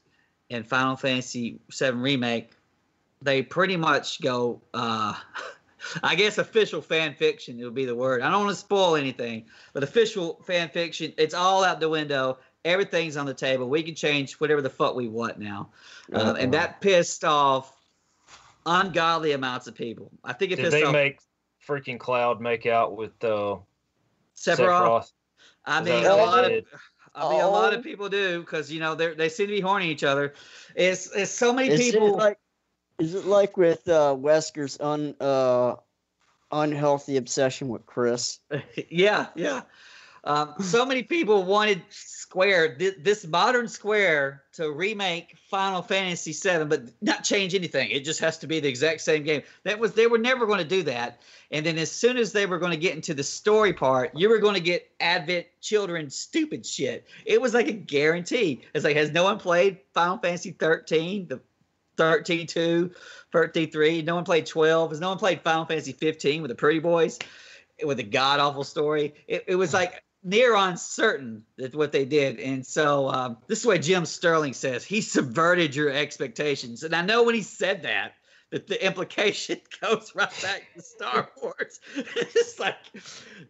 [0.50, 2.52] in Final Fantasy VII Remake,
[3.24, 4.62] they pretty much go.
[4.76, 5.16] Uh,
[6.04, 8.22] I guess official fan fiction would be the word.
[8.22, 12.38] I don't want to spoil anything, but official fan fiction, it's all out the window.
[12.64, 13.68] Everything's on the table.
[13.70, 15.70] We can change whatever the fuck we want now,
[16.14, 17.76] uh, and that pissed off
[18.66, 20.12] ungodly amounts of people.
[20.24, 21.20] I think it Did pissed they off make
[21.68, 23.58] freaking Cloud make out with uh,
[24.36, 24.58] Sephiroth.
[24.58, 25.12] Sephiroth?
[25.66, 26.66] I mean, a lot they of.
[27.14, 27.84] I mean, a lot of Oh.
[27.84, 30.34] people do because you know they they seem to be horny each other.
[30.76, 32.14] It's it's so many Is people.
[32.14, 32.38] it like
[33.00, 35.76] is it like with uh, Wesker's un uh,
[36.52, 38.40] unhealthy obsession with Chris?
[38.90, 39.62] yeah, yeah.
[40.24, 46.66] Um, so many people wanted Square, thi- this modern Square, to remake Final Fantasy VII,
[46.66, 47.90] but not change anything.
[47.90, 49.42] It just has to be the exact same game.
[49.64, 51.22] That was they were never going to do that.
[51.50, 54.30] And then as soon as they were going to get into the story part, you
[54.30, 57.08] were going to get Advent Children stupid shit.
[57.26, 58.62] It was like a guarantee.
[58.76, 61.42] It's like, has no one played Final Fantasy 13, the
[61.98, 62.92] 13 2,
[63.32, 64.02] 13 3?
[64.04, 64.92] No one played 12.
[64.92, 67.18] Has no one played Final Fantasy 15 with the Pretty Boys?
[67.84, 69.14] with a god awful story.
[69.28, 72.40] It, it was like near uncertain that what they did.
[72.40, 74.84] And so um, this is what Jim Sterling says.
[74.84, 76.84] He subverted your expectations.
[76.84, 78.14] And I know when he said that,
[78.52, 81.80] that the implication goes right back to Star Wars.
[81.96, 82.78] it's like,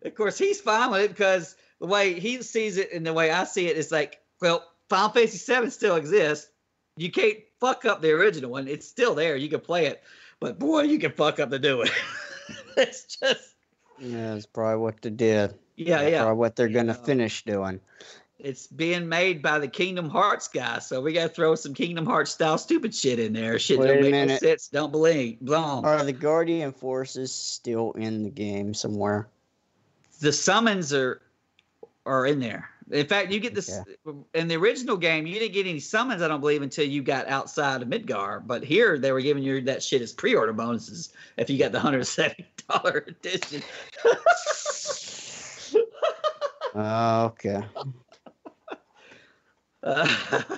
[0.04, 3.32] of course, he's fine with it because the way he sees it and the way
[3.32, 6.50] I see it is like, well, Final Fantasy VII still exists.
[6.98, 8.68] You can't fuck up the original one.
[8.68, 9.36] It's still there.
[9.36, 10.04] You can play it.
[10.40, 11.88] But boy, you can fuck up the new one.
[12.78, 13.56] it's just,
[14.00, 15.54] Yeah, that's probably what they did.
[15.76, 16.22] Yeah, uh, That's yeah.
[16.24, 17.80] Probably what they're gonna finish doing.
[18.40, 22.06] it's being made by the Kingdom Hearts guy, so we got to throw some Kingdom
[22.06, 23.60] Hearts style stupid shit in there.
[23.60, 24.40] Shit Wait don't make no minute.
[24.40, 24.68] sense.
[24.68, 25.40] Don't believe.
[25.44, 25.86] Belong.
[25.86, 29.28] Are the Guardian forces still in the game somewhere?
[30.22, 31.22] The summons are
[32.06, 32.68] are in there.
[32.90, 33.80] In fact, you get this
[34.34, 35.26] in the original game.
[35.26, 38.46] You didn't get any summons, I don't believe, until you got outside of Midgar.
[38.46, 41.80] But here, they were giving you that shit as pre-order bonuses if you got the
[41.80, 43.62] hundred seventy dollar edition.
[46.76, 47.64] Oh, okay.
[49.84, 50.42] Uh.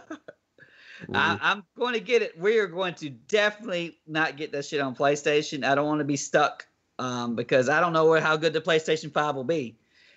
[1.14, 2.38] I, I'm going to get it.
[2.40, 5.66] We are going to definitely not get that shit on PlayStation.
[5.66, 6.68] I don't want to be stuck
[7.00, 9.76] um, because I don't know where, how good the PlayStation Five will be,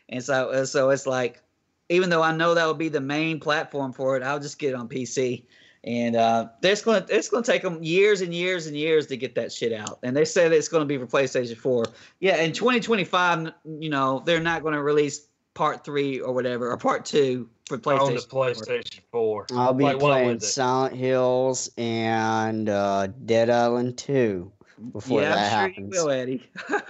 [0.08, 1.42] and so uh, so it's like,
[1.88, 4.70] even though I know that will be the main platform for it, I'll just get
[4.70, 5.44] it on PC.
[5.84, 9.06] And uh, it's going to it's going to take them years and years and years
[9.06, 10.00] to get that shit out.
[10.02, 11.84] And they said it's going to be for PlayStation Four.
[12.18, 16.76] Yeah, in 2025, you know, they're not going to release Part Three or whatever or
[16.76, 18.00] Part Two for PlayStation.
[18.00, 18.46] on the 4.
[18.46, 19.46] PlayStation 4.
[19.54, 20.38] I'll be Like, playing?
[20.38, 24.52] Silent Hills and uh, Dead Island 2
[24.92, 25.94] before yeah, that I'm sure happens.
[25.96, 26.50] you will, Eddie.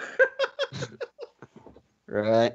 [2.08, 2.52] Right?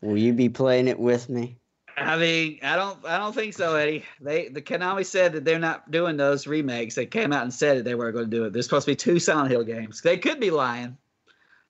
[0.00, 1.58] Will you be playing it with me?
[1.96, 4.04] I mean, I don't, I don't think so, Eddie.
[4.20, 6.94] They, the Konami said that they're not doing those remakes.
[6.94, 8.52] They came out and said that they were going to do it.
[8.52, 10.00] There's supposed to be two Silent Hill games.
[10.00, 10.96] They could be lying.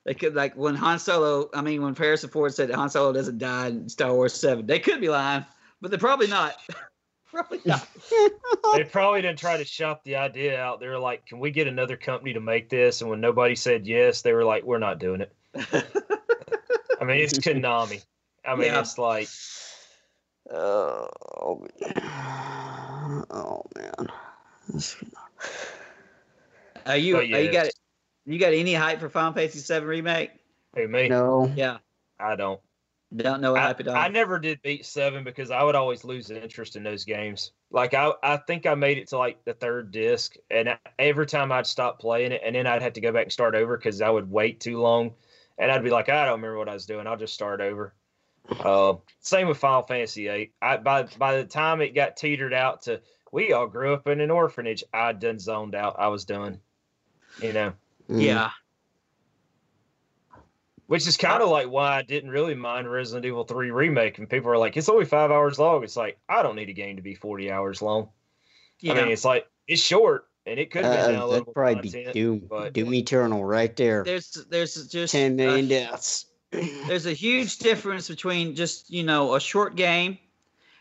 [0.07, 1.49] They could like when Han Solo.
[1.53, 4.65] I mean, when Harrison Ford said that Han Solo doesn't die in Star Wars Seven,
[4.65, 5.45] they could be lying,
[5.81, 6.55] but they're probably not.
[7.25, 7.85] probably not.
[8.75, 10.79] They probably didn't try to shop the idea out.
[10.79, 13.87] They were like, "Can we get another company to make this?" And when nobody said
[13.87, 18.03] yes, they were like, "We're not doing it." I mean, it's Konami.
[18.45, 18.79] I mean, Yeah.
[18.79, 19.29] it's like
[20.49, 21.09] Oh,
[23.29, 24.09] oh man.
[26.85, 27.71] Are you, But are you got, yes.
[28.33, 30.31] You got any hype for Final Fantasy Seven remake?
[30.75, 31.07] who me?
[31.07, 31.51] No.
[31.55, 31.77] Yeah,
[32.19, 32.59] I don't.
[33.15, 33.95] don't know what I, hype at all.
[33.95, 37.51] I never did beat seven because I would always lose interest in those games.
[37.71, 41.25] Like I, I think I made it to like the third disc, and I- every
[41.25, 43.77] time I'd stop playing it, and then I'd have to go back and start over
[43.77, 45.13] because I would wait too long,
[45.57, 47.07] and I'd be like, I don't remember what I was doing.
[47.07, 47.93] I'll just start over.
[48.49, 50.51] Uh, same with Final Fantasy VIII.
[50.61, 53.01] I by by the time it got teetered out to
[53.31, 55.95] we all grew up in an orphanage, I'd done zoned out.
[55.99, 56.59] I was done.
[57.41, 57.73] You know,
[58.09, 58.21] Mm.
[58.21, 58.49] yeah,
[60.87, 64.17] which is kind of like why I didn't really mind Resident Evil 3 remake.
[64.17, 65.83] And people are like, it's only five hours long.
[65.83, 68.09] It's like, I don't need a game to be 40 hours long.
[68.79, 68.93] yeah.
[68.93, 71.89] I mean, it's like, it's short and it could have been Uh, downloadable that'd probably
[71.89, 72.39] be Doom.
[72.49, 74.03] but- Doom Eternal right there.
[74.05, 76.27] there's, there's just 10 million a deaths.
[76.51, 80.17] there's a huge difference between just you know a short game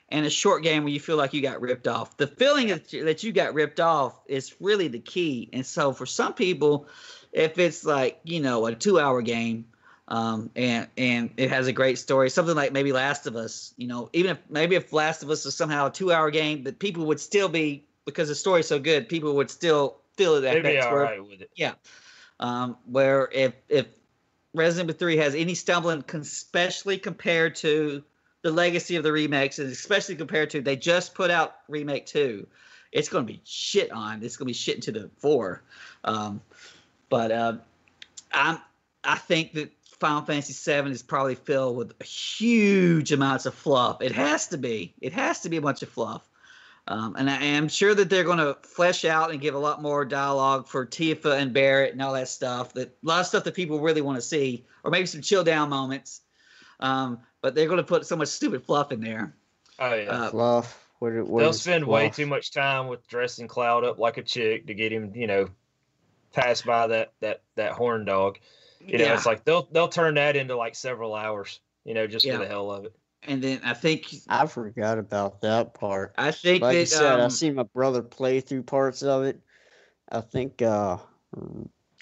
[0.08, 2.92] and a short game where you feel like you got ripped off the feeling that
[2.92, 6.86] you, that you got ripped off is really the key and so for some people
[7.32, 9.64] if it's like you know a two hour game
[10.08, 13.88] um, and and it has a great story something like maybe last of us you
[13.88, 16.78] know even if maybe if last of us is somehow a two hour game but
[16.78, 20.62] people would still be because the story's so good people would still feel that They'd
[20.62, 21.50] be all right with it.
[21.54, 21.74] Yeah.
[22.40, 23.86] Um, where if if
[24.54, 28.02] Resident Evil 3 has any stumbling, especially compared to
[28.46, 32.46] the legacy of the remakes, and especially compared to they just put out remake two,
[32.92, 34.22] it's going to be shit on.
[34.22, 35.64] It's going to be shit into the four.
[36.04, 36.40] Um,
[37.08, 37.56] but uh,
[38.30, 38.58] I'm
[39.02, 44.00] I think that Final Fantasy VII is probably filled with huge amounts of fluff.
[44.00, 44.94] It has to be.
[45.00, 46.22] It has to be a bunch of fluff.
[46.86, 49.82] Um, and I am sure that they're going to flesh out and give a lot
[49.82, 52.74] more dialogue for Tifa and Barret and all that stuff.
[52.74, 55.42] That a lot of stuff that people really want to see, or maybe some chill
[55.42, 56.20] down moments.
[56.78, 59.32] Um, but they're going to put so much stupid fluff in there.
[59.78, 60.10] Oh yeah.
[60.10, 60.84] Uh, Fluff.
[60.98, 64.24] What, what They'll is spend way too much time with dressing Cloud up like a
[64.24, 65.48] chick to get him, you know,
[66.32, 68.40] pass by that that that horn dog.
[68.80, 69.14] You know, Yeah.
[69.14, 72.32] it's like they'll they'll turn that into like several hours, you know, just Yeah.
[72.32, 72.96] for the hell of it.
[73.22, 76.16] And then I think I forgot about that part.
[76.18, 79.22] I think Like that I said, I um, seen my brother play through parts of
[79.22, 79.40] it.
[80.10, 80.96] I think uh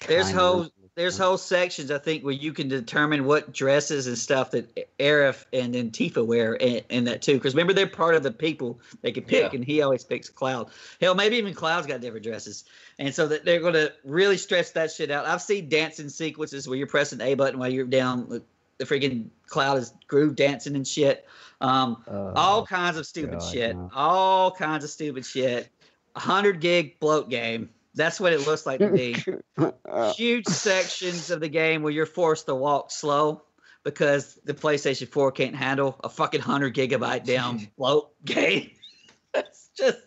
[0.07, 0.74] There's kinda whole remember.
[0.95, 5.43] There's whole sections I think where you can determine what dresses and stuff that Aerith
[5.51, 7.33] and then Tifa wear in, in that too.
[7.33, 9.55] Because remember they're part of the people they can pick, Yeah.
[9.57, 10.69] and he always picks Cloud.
[11.01, 12.63] Hell, maybe even Cloud's got different dresses,
[12.97, 15.25] and so that they're going to really stretch that shit out.
[15.25, 18.29] I've seen dancing sequences where you're pressing A button while you're down.
[18.29, 18.41] The,
[18.77, 21.25] the freaking Cloud is groove dancing and shit.
[21.59, 23.75] Um, Uh, all kinds of stupid God, shit.
[23.75, 23.89] no.
[23.93, 25.67] All kinds of stupid shit.
[26.15, 27.69] A hundred gig bloat game.
[27.95, 29.15] That's what it looks like to me
[30.15, 33.43] huge sections of the game where you're forced to walk slow
[33.83, 38.71] because the PlayStation 4 can't handle a fucking 100 gigabyte damn bloat game.
[39.33, 39.97] It's just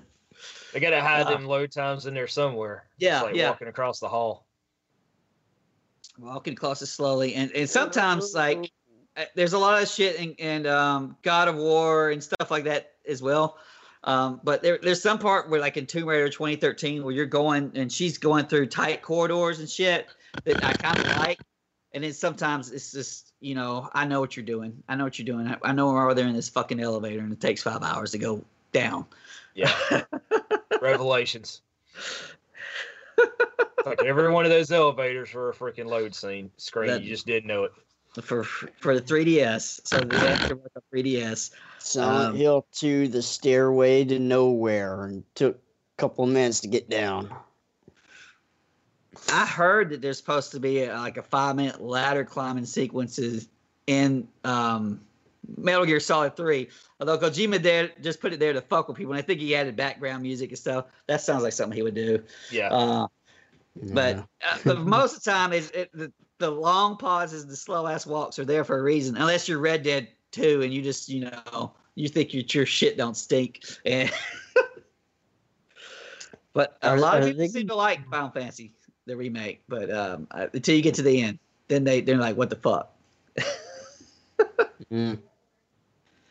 [0.73, 2.85] They gotta hide Uh, them load times in there somewhere.
[2.99, 3.51] Yeah, It's like yeah.
[3.51, 4.47] walking across the hall.
[6.19, 7.35] walking across it slowly.
[7.35, 8.71] And, and sometimes, like,
[9.17, 12.65] uh, there's a lot of shit in, in um, God of War and stuff like
[12.65, 13.59] that as well.
[14.05, 17.73] Um, but there, there's some part where, like in Tomb Raider 2013, where you're going
[17.75, 20.07] and she's going through tight corridors and shit
[20.45, 21.39] that I kind of like.
[21.93, 24.83] And then sometimes it's just, you know, I know what you're doing.
[24.89, 25.49] I know what you're doing.
[25.49, 28.13] I, I know we're over there in this fucking elevator and it takes five hours
[28.13, 29.07] to go down.
[29.55, 29.75] Yeah.
[30.83, 31.63] Revelations.
[33.87, 36.89] Like every one of those elevators for a freaking load scene screen.
[36.89, 37.73] That- you just didn't know it.
[38.23, 41.51] For for the 3DS, so the afterwork of 3DS.
[41.79, 46.89] Silent Um, Hill 2, The Stairway to Nowhere, and took a couple minutes to get
[46.89, 47.33] down.
[49.33, 53.49] I heard that there's supposed to be a, like a five minute ladder climbing sequences
[53.87, 55.01] in um,
[55.57, 56.69] Metal Gear Solid 3.
[57.01, 59.55] Although Kojima did just put it there to fuck with people, and I think he
[59.55, 60.87] added background music and stuff.
[61.07, 62.23] That sounds like something he would do.
[62.51, 62.69] Yeah.
[62.69, 63.07] Uh,
[63.93, 67.87] but, uh, but most of the time, is it, the, the long pauses, the slow
[67.87, 69.17] ass walks are there for a reason.
[69.17, 72.97] Unless you're Red Dead 2 and you just, you know, you think your, your shit
[72.97, 73.63] don't stink.
[73.85, 74.11] And
[76.53, 78.73] but a Are- lot of people they seem to like Final Fantasy,
[79.07, 79.63] the remake.
[79.69, 82.57] But um, uh, until you get to the end, then they they're like, what the
[82.57, 82.95] fuck?
[84.93, 85.19] Mm.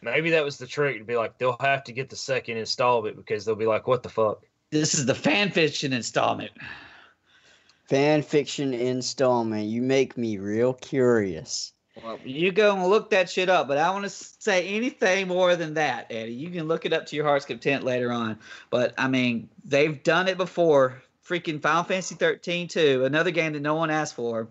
[0.02, 3.18] Maybe that was the trick to be like they'll have to get the second installment
[3.18, 6.52] because they'll be like, "What the fuck?" This is the fan fiction installment.
[7.88, 9.68] Fan fiction installment.
[9.68, 11.74] You make me real curious.
[12.04, 15.56] Well, you go and look that shit up, but I want to say anything more
[15.56, 16.34] than that, Eddy.
[16.34, 18.38] You can look it up to your heart's content later on.
[18.70, 21.02] But I mean, they've done it before.
[21.28, 24.48] Freaking Final Fantasy 13 too, another game that no one asked for.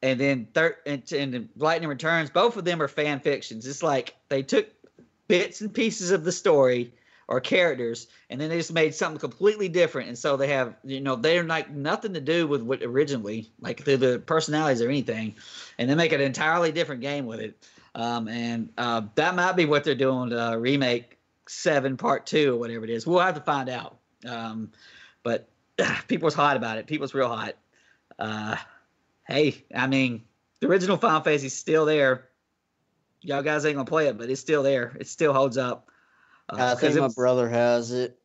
[0.00, 3.66] And then thir- and, and Lightning Returns, both of them are fan fictions.
[3.66, 4.68] It's like they took
[5.28, 6.92] bits and pieces of the story
[7.28, 10.08] or characters, and then they just made something completely different.
[10.08, 13.84] And so they have, you know, they're like nothing to do with what originally, like
[13.84, 15.34] the, the personalities or anything,
[15.78, 17.56] and they make an entirely different game with it.
[17.94, 21.18] Um, and uh, that might be what they're doing to uh, remake
[21.48, 23.06] seven part two or whatever it is.
[23.06, 23.98] We'll have to find out.
[24.26, 24.72] Um,
[25.22, 25.48] but
[26.08, 26.86] people's hot about it.
[26.86, 27.54] People's real hot.
[28.18, 28.56] Uh,
[29.26, 30.22] hey, I mean,
[30.60, 32.28] the original Final is still there.
[33.20, 34.96] Y'all guys ain't gonna play it, but it's still there.
[34.98, 35.88] It still holds up.
[36.52, 38.18] Uh, I 'cause think my brother has it.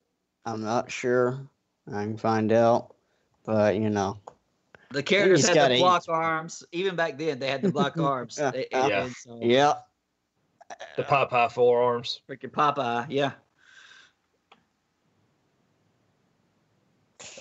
[0.45, 1.39] I'm not sure.
[1.91, 2.93] I can find out.
[3.45, 4.17] But, you know.
[4.91, 5.79] The characters He's had the eight.
[5.79, 6.63] block arms.
[6.73, 8.37] Even back then, they had the block arms.
[8.39, 8.51] Yeah.
[8.53, 9.03] It- Yeah.
[9.05, 9.73] and so- Yeah.
[10.97, 12.19] The Popeye forearms.
[12.29, 13.31] Freaking Popeye, yeah.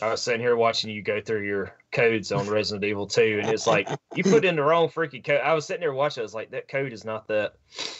[0.01, 3.51] I was sitting here watching you go through your codes on Resident Evil 2, and
[3.51, 5.41] it's like you put in the wrong freaking code.
[5.41, 6.20] I was sitting there watching.
[6.20, 7.55] I was like, that code is not that.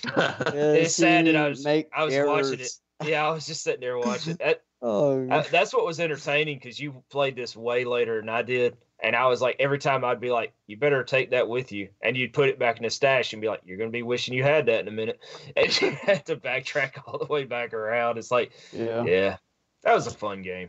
[0.55, 2.70] It's sad that I was- Make I was watching it.
[3.05, 4.37] Yeah, I was just sitting there watching.
[4.37, 8.43] That, Oh, I, that's what was entertaining because you played this way later than I
[8.43, 11.72] did, and I was like, every time I'd be like, "You better take that with
[11.72, 14.03] you," and you'd put it back in the stash and be like, "You're gonna be
[14.03, 15.18] wishing you had that in a minute,"
[15.57, 18.18] and you had to backtrack all the way back around.
[18.18, 19.03] It's like, yeah.
[19.05, 19.37] yeah,
[19.82, 20.68] that was a fun game.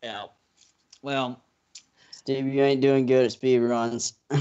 [0.00, 0.26] Yeah.
[1.02, 1.42] Well,
[2.20, 4.12] Steve, you ain't doing good at speed runs.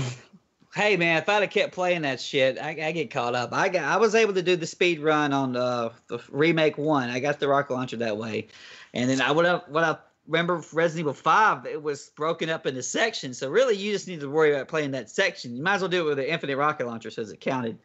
[0.75, 3.51] Hey man, if I'd have kept playing that shit, I, I get caught up.
[3.53, 7.09] I got, I was able to do the speed run on the, the remake one.
[7.09, 8.49] I got the rocket launcher that way,
[8.93, 11.65] and then I would have what I remember Resident Evil Five.
[11.65, 14.91] It was broken up into sections, so really you just need to worry about playing
[14.91, 15.55] that section.
[15.55, 17.79] You might as well do it with the infinite rocket launcher, says it counted.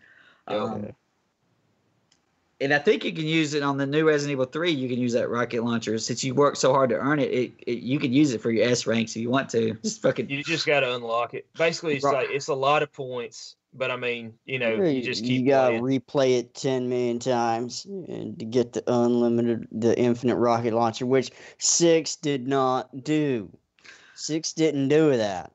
[0.46, 0.92] Um,
[2.60, 4.70] and I think you can use it on the new Resident Evil 3.
[4.70, 7.30] You can use that rocket launcher since you worked so hard to earn it.
[7.30, 9.74] It, it you can use it for your S ranks if you want to.
[9.82, 10.30] Just fucking.
[10.30, 11.46] You just got to unlock it.
[11.56, 12.26] Basically, it's Right.
[12.28, 15.50] like it's a lot of points, but I mean, you know, you just keep you
[15.50, 21.06] gotta replay it 10 million times and to get the unlimited the infinite rocket launcher
[21.06, 23.50] which 6 did not do
[24.14, 25.50] 6 didn't do that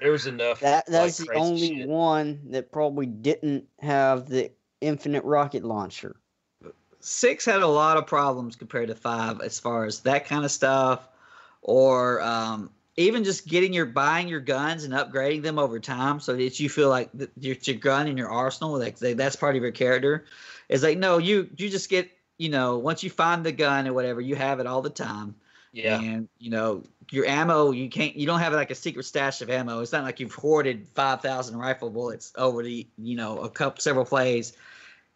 [0.00, 0.60] There was enough.
[0.60, 1.88] that like, that's the only shit.
[1.88, 4.50] one that probably didn't have the
[4.80, 6.16] infinite rocket launcher.
[7.00, 10.50] Six had a lot of problems compared to five as far as that kind of
[10.50, 11.08] stuff
[11.64, 16.36] or um, even just getting your buying your guns and upgrading them over time so
[16.36, 19.56] that you feel like th- your, your gun in your arsenal like they, that's part
[19.56, 20.24] of your character.
[20.68, 23.92] Is like no you you just get you know once you find the gun or
[23.92, 25.34] whatever you have it all the time.
[25.72, 29.40] Yeah, and you know your ammo you can't you don't have like a secret stash
[29.40, 33.48] of ammo it's not like you've hoarded 5000 rifle bullets over the you know a
[33.48, 34.52] couple several plays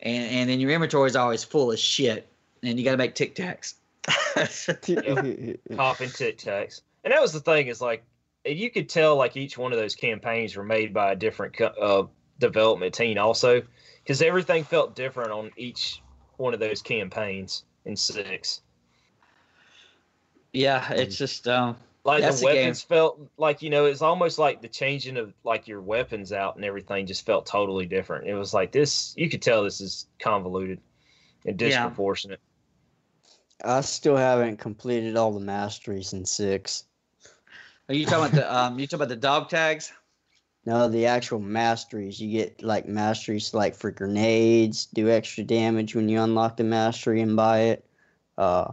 [0.00, 2.28] and and then your inventory is always full of shit
[2.62, 3.74] and you got to make tic tacs
[5.76, 7.66] popping tic tacs, and that was the thing.
[7.66, 8.04] Is like
[8.44, 12.04] you could tell like each one of those campaigns were made by a different uh,
[12.38, 13.62] development team, also,
[14.02, 16.02] because everything felt different on each
[16.36, 18.62] one of those campaigns in six.
[20.52, 22.44] Yeah it's just um Like the a game.
[22.44, 26.56] weapons felt like you know it's almost like the changing of like your weapons out
[26.56, 28.26] and everything just felt totally different.
[28.26, 29.14] It was like this.
[29.16, 30.80] You could tell this is convoluted
[31.44, 31.90] and Yeah.
[31.90, 32.40] disproportionate.
[33.64, 36.84] I still haven't completed all the masteries in 6
[37.88, 39.92] are you talking about the um you talking about the dog tags
[40.64, 42.20] No, the actual masteries.
[42.20, 47.20] You get like masteries like for grenades, do extra damage when you unlock the mastery
[47.20, 47.84] and buy it.
[48.36, 48.72] Uh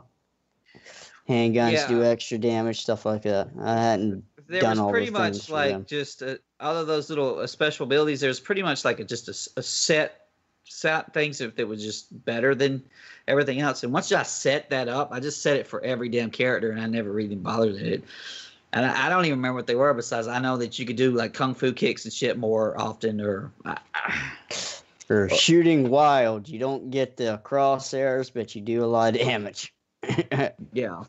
[1.27, 3.49] handguns do extra damage, stuff like that.
[3.59, 7.09] I hadn't there done was all the pretty much like just uh out of those
[7.09, 10.27] little uh, special abilities there's pretty much like a, just a set
[10.63, 12.83] set things if that was just better than
[13.27, 13.83] everything else.
[13.83, 16.81] And once i set that up i just set it for every damn character and
[16.81, 18.03] i never really bothered it.
[18.73, 20.95] And I, I don't even remember what they were besides i know that you could
[20.95, 23.77] do like kung fu kicks and shit more often or I,
[25.05, 29.71] For shooting wild, you don't get the crosshairs, but you do a lot of damage.
[30.73, 31.03] yeah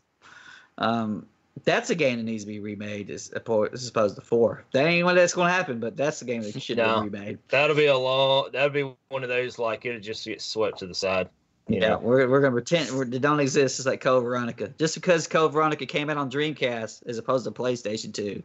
[0.77, 1.25] um
[1.63, 4.63] that's a game that needs to be remade as opposed to four.
[4.73, 7.01] That ain't what that's going to happen, but that's the game that should No.
[7.01, 7.39] be remade.
[7.49, 8.49] That'll be a long.
[8.53, 11.29] That'll be one of those like it'll just get swept to the side.
[11.67, 11.97] You Yeah, know?
[11.97, 13.79] we're, we're gonna pretend we're, they don't exist.
[13.79, 14.71] It's like Code Veronica.
[14.77, 18.43] Just because Code Veronica came out on Dreamcast as opposed to PlayStation Two,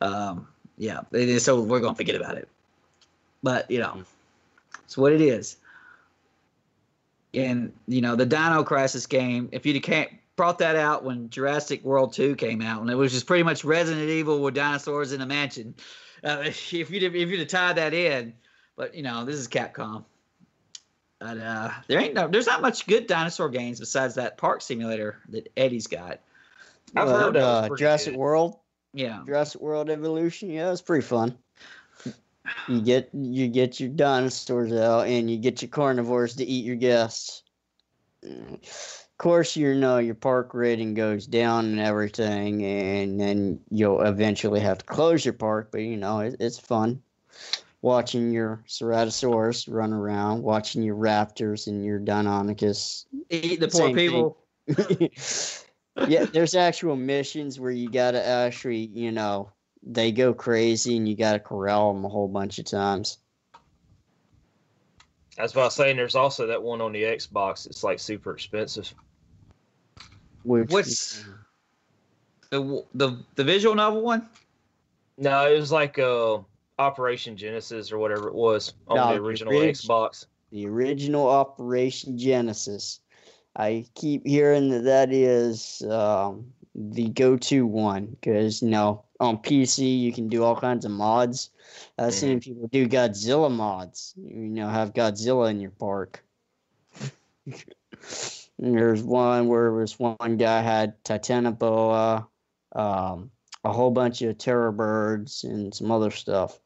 [0.00, 0.46] um,
[0.76, 1.00] yeah,
[1.38, 2.48] so we're gonna forget about it.
[3.42, 4.02] But you know,
[4.84, 5.56] it's what it is.
[7.34, 9.48] And you know, the Dino Crisis game.
[9.52, 12.94] If you'd have ca- brought that out when Jurassic World Two came out, and it
[12.94, 15.74] was just pretty much Resident Evil with dinosaurs in a mansion,
[16.24, 18.34] uh, if you'd have, if you'd have tied that in,
[18.76, 20.04] but you know, this is Capcom.
[21.20, 25.20] But uh, there ain't no, there's not much good dinosaur games besides that park simulator
[25.28, 26.18] that Eddy's got.
[26.96, 28.18] I've Well, heard uh, Jurassic good.
[28.18, 28.58] World.
[28.92, 31.38] Yeah, Jurassic World Evolution, yeah, it's pretty fun.
[32.68, 36.76] You get you get your dinosaurs out and you get your carnivores to eat your
[36.76, 37.42] guests.
[38.24, 38.58] Mm.
[39.22, 44.58] Of course, you know your park rating goes down and everything, and then you'll eventually
[44.58, 45.68] have to close your park.
[45.70, 47.00] But you know it, it's fun
[47.82, 54.38] watching your Ceratosaurus run around, watching your raptors and your Deinonychus eat the poor people.
[56.08, 59.52] yeah, there's actual missions where you gotta actually, you know,
[59.84, 63.18] they go crazy and you gotta corral them a whole bunch of times.
[65.38, 67.66] I was about to say, there's also that one on the Xbox.
[67.66, 68.92] It's like super expensive.
[70.44, 71.24] Which, What's
[72.50, 74.28] the the the visual novel one?
[75.18, 76.38] No, it was like uh,
[76.78, 80.26] Operation Genesis or whatever it was on No, the the original orig- Xbox.
[80.50, 83.00] the original Operation Genesis?
[83.56, 90.00] I keep hearing that that is um, the go-to one because you know on PC
[90.00, 91.50] you can do all kinds of mods.
[91.98, 94.14] I've seen people do Godzilla mods.
[94.16, 96.24] You know, have Godzilla in your park.
[98.62, 102.28] And There's one where it was one guy had Titanoboa,
[102.76, 103.30] um,
[103.64, 106.60] a whole bunch of terror birds, and some other stuff.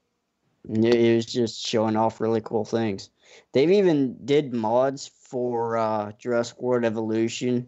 [0.69, 3.09] And it, it was just showing off really cool things.
[3.53, 7.67] They've even did mods for uh, Jurassic World Evolution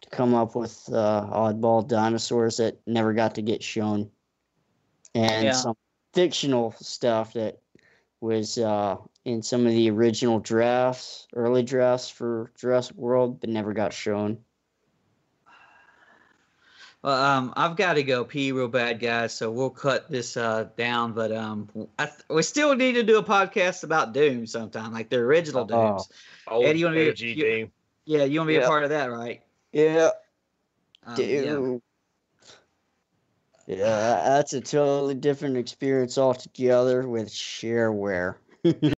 [0.00, 4.10] to come up with uh, oddball dinosaurs that never got to get shown,
[5.14, 5.52] and Yeah.
[5.52, 5.76] some
[6.14, 7.58] fictional stuff that
[8.22, 8.96] was uh,
[9.26, 14.38] in some of the original drafts, early drafts for Jurassic World, but never got shown.
[17.02, 19.34] Well, um, I've got to go pee real bad, guys.
[19.34, 21.12] So we'll cut this uh, down.
[21.12, 25.10] But um, I th- we still need to do a podcast about Doom sometime, like
[25.10, 25.66] the original Oh.
[25.66, 26.08] Dooms.
[26.46, 27.72] Old Eddy, you wanna be- OG you- Doom.
[28.04, 28.64] Yeah, you want to be Yeah.
[28.66, 29.42] a part of that, right?
[29.72, 30.10] Yeah,
[31.04, 31.76] Um, yeah.
[33.66, 38.36] Yeah, that's a totally different experience altogether with shareware.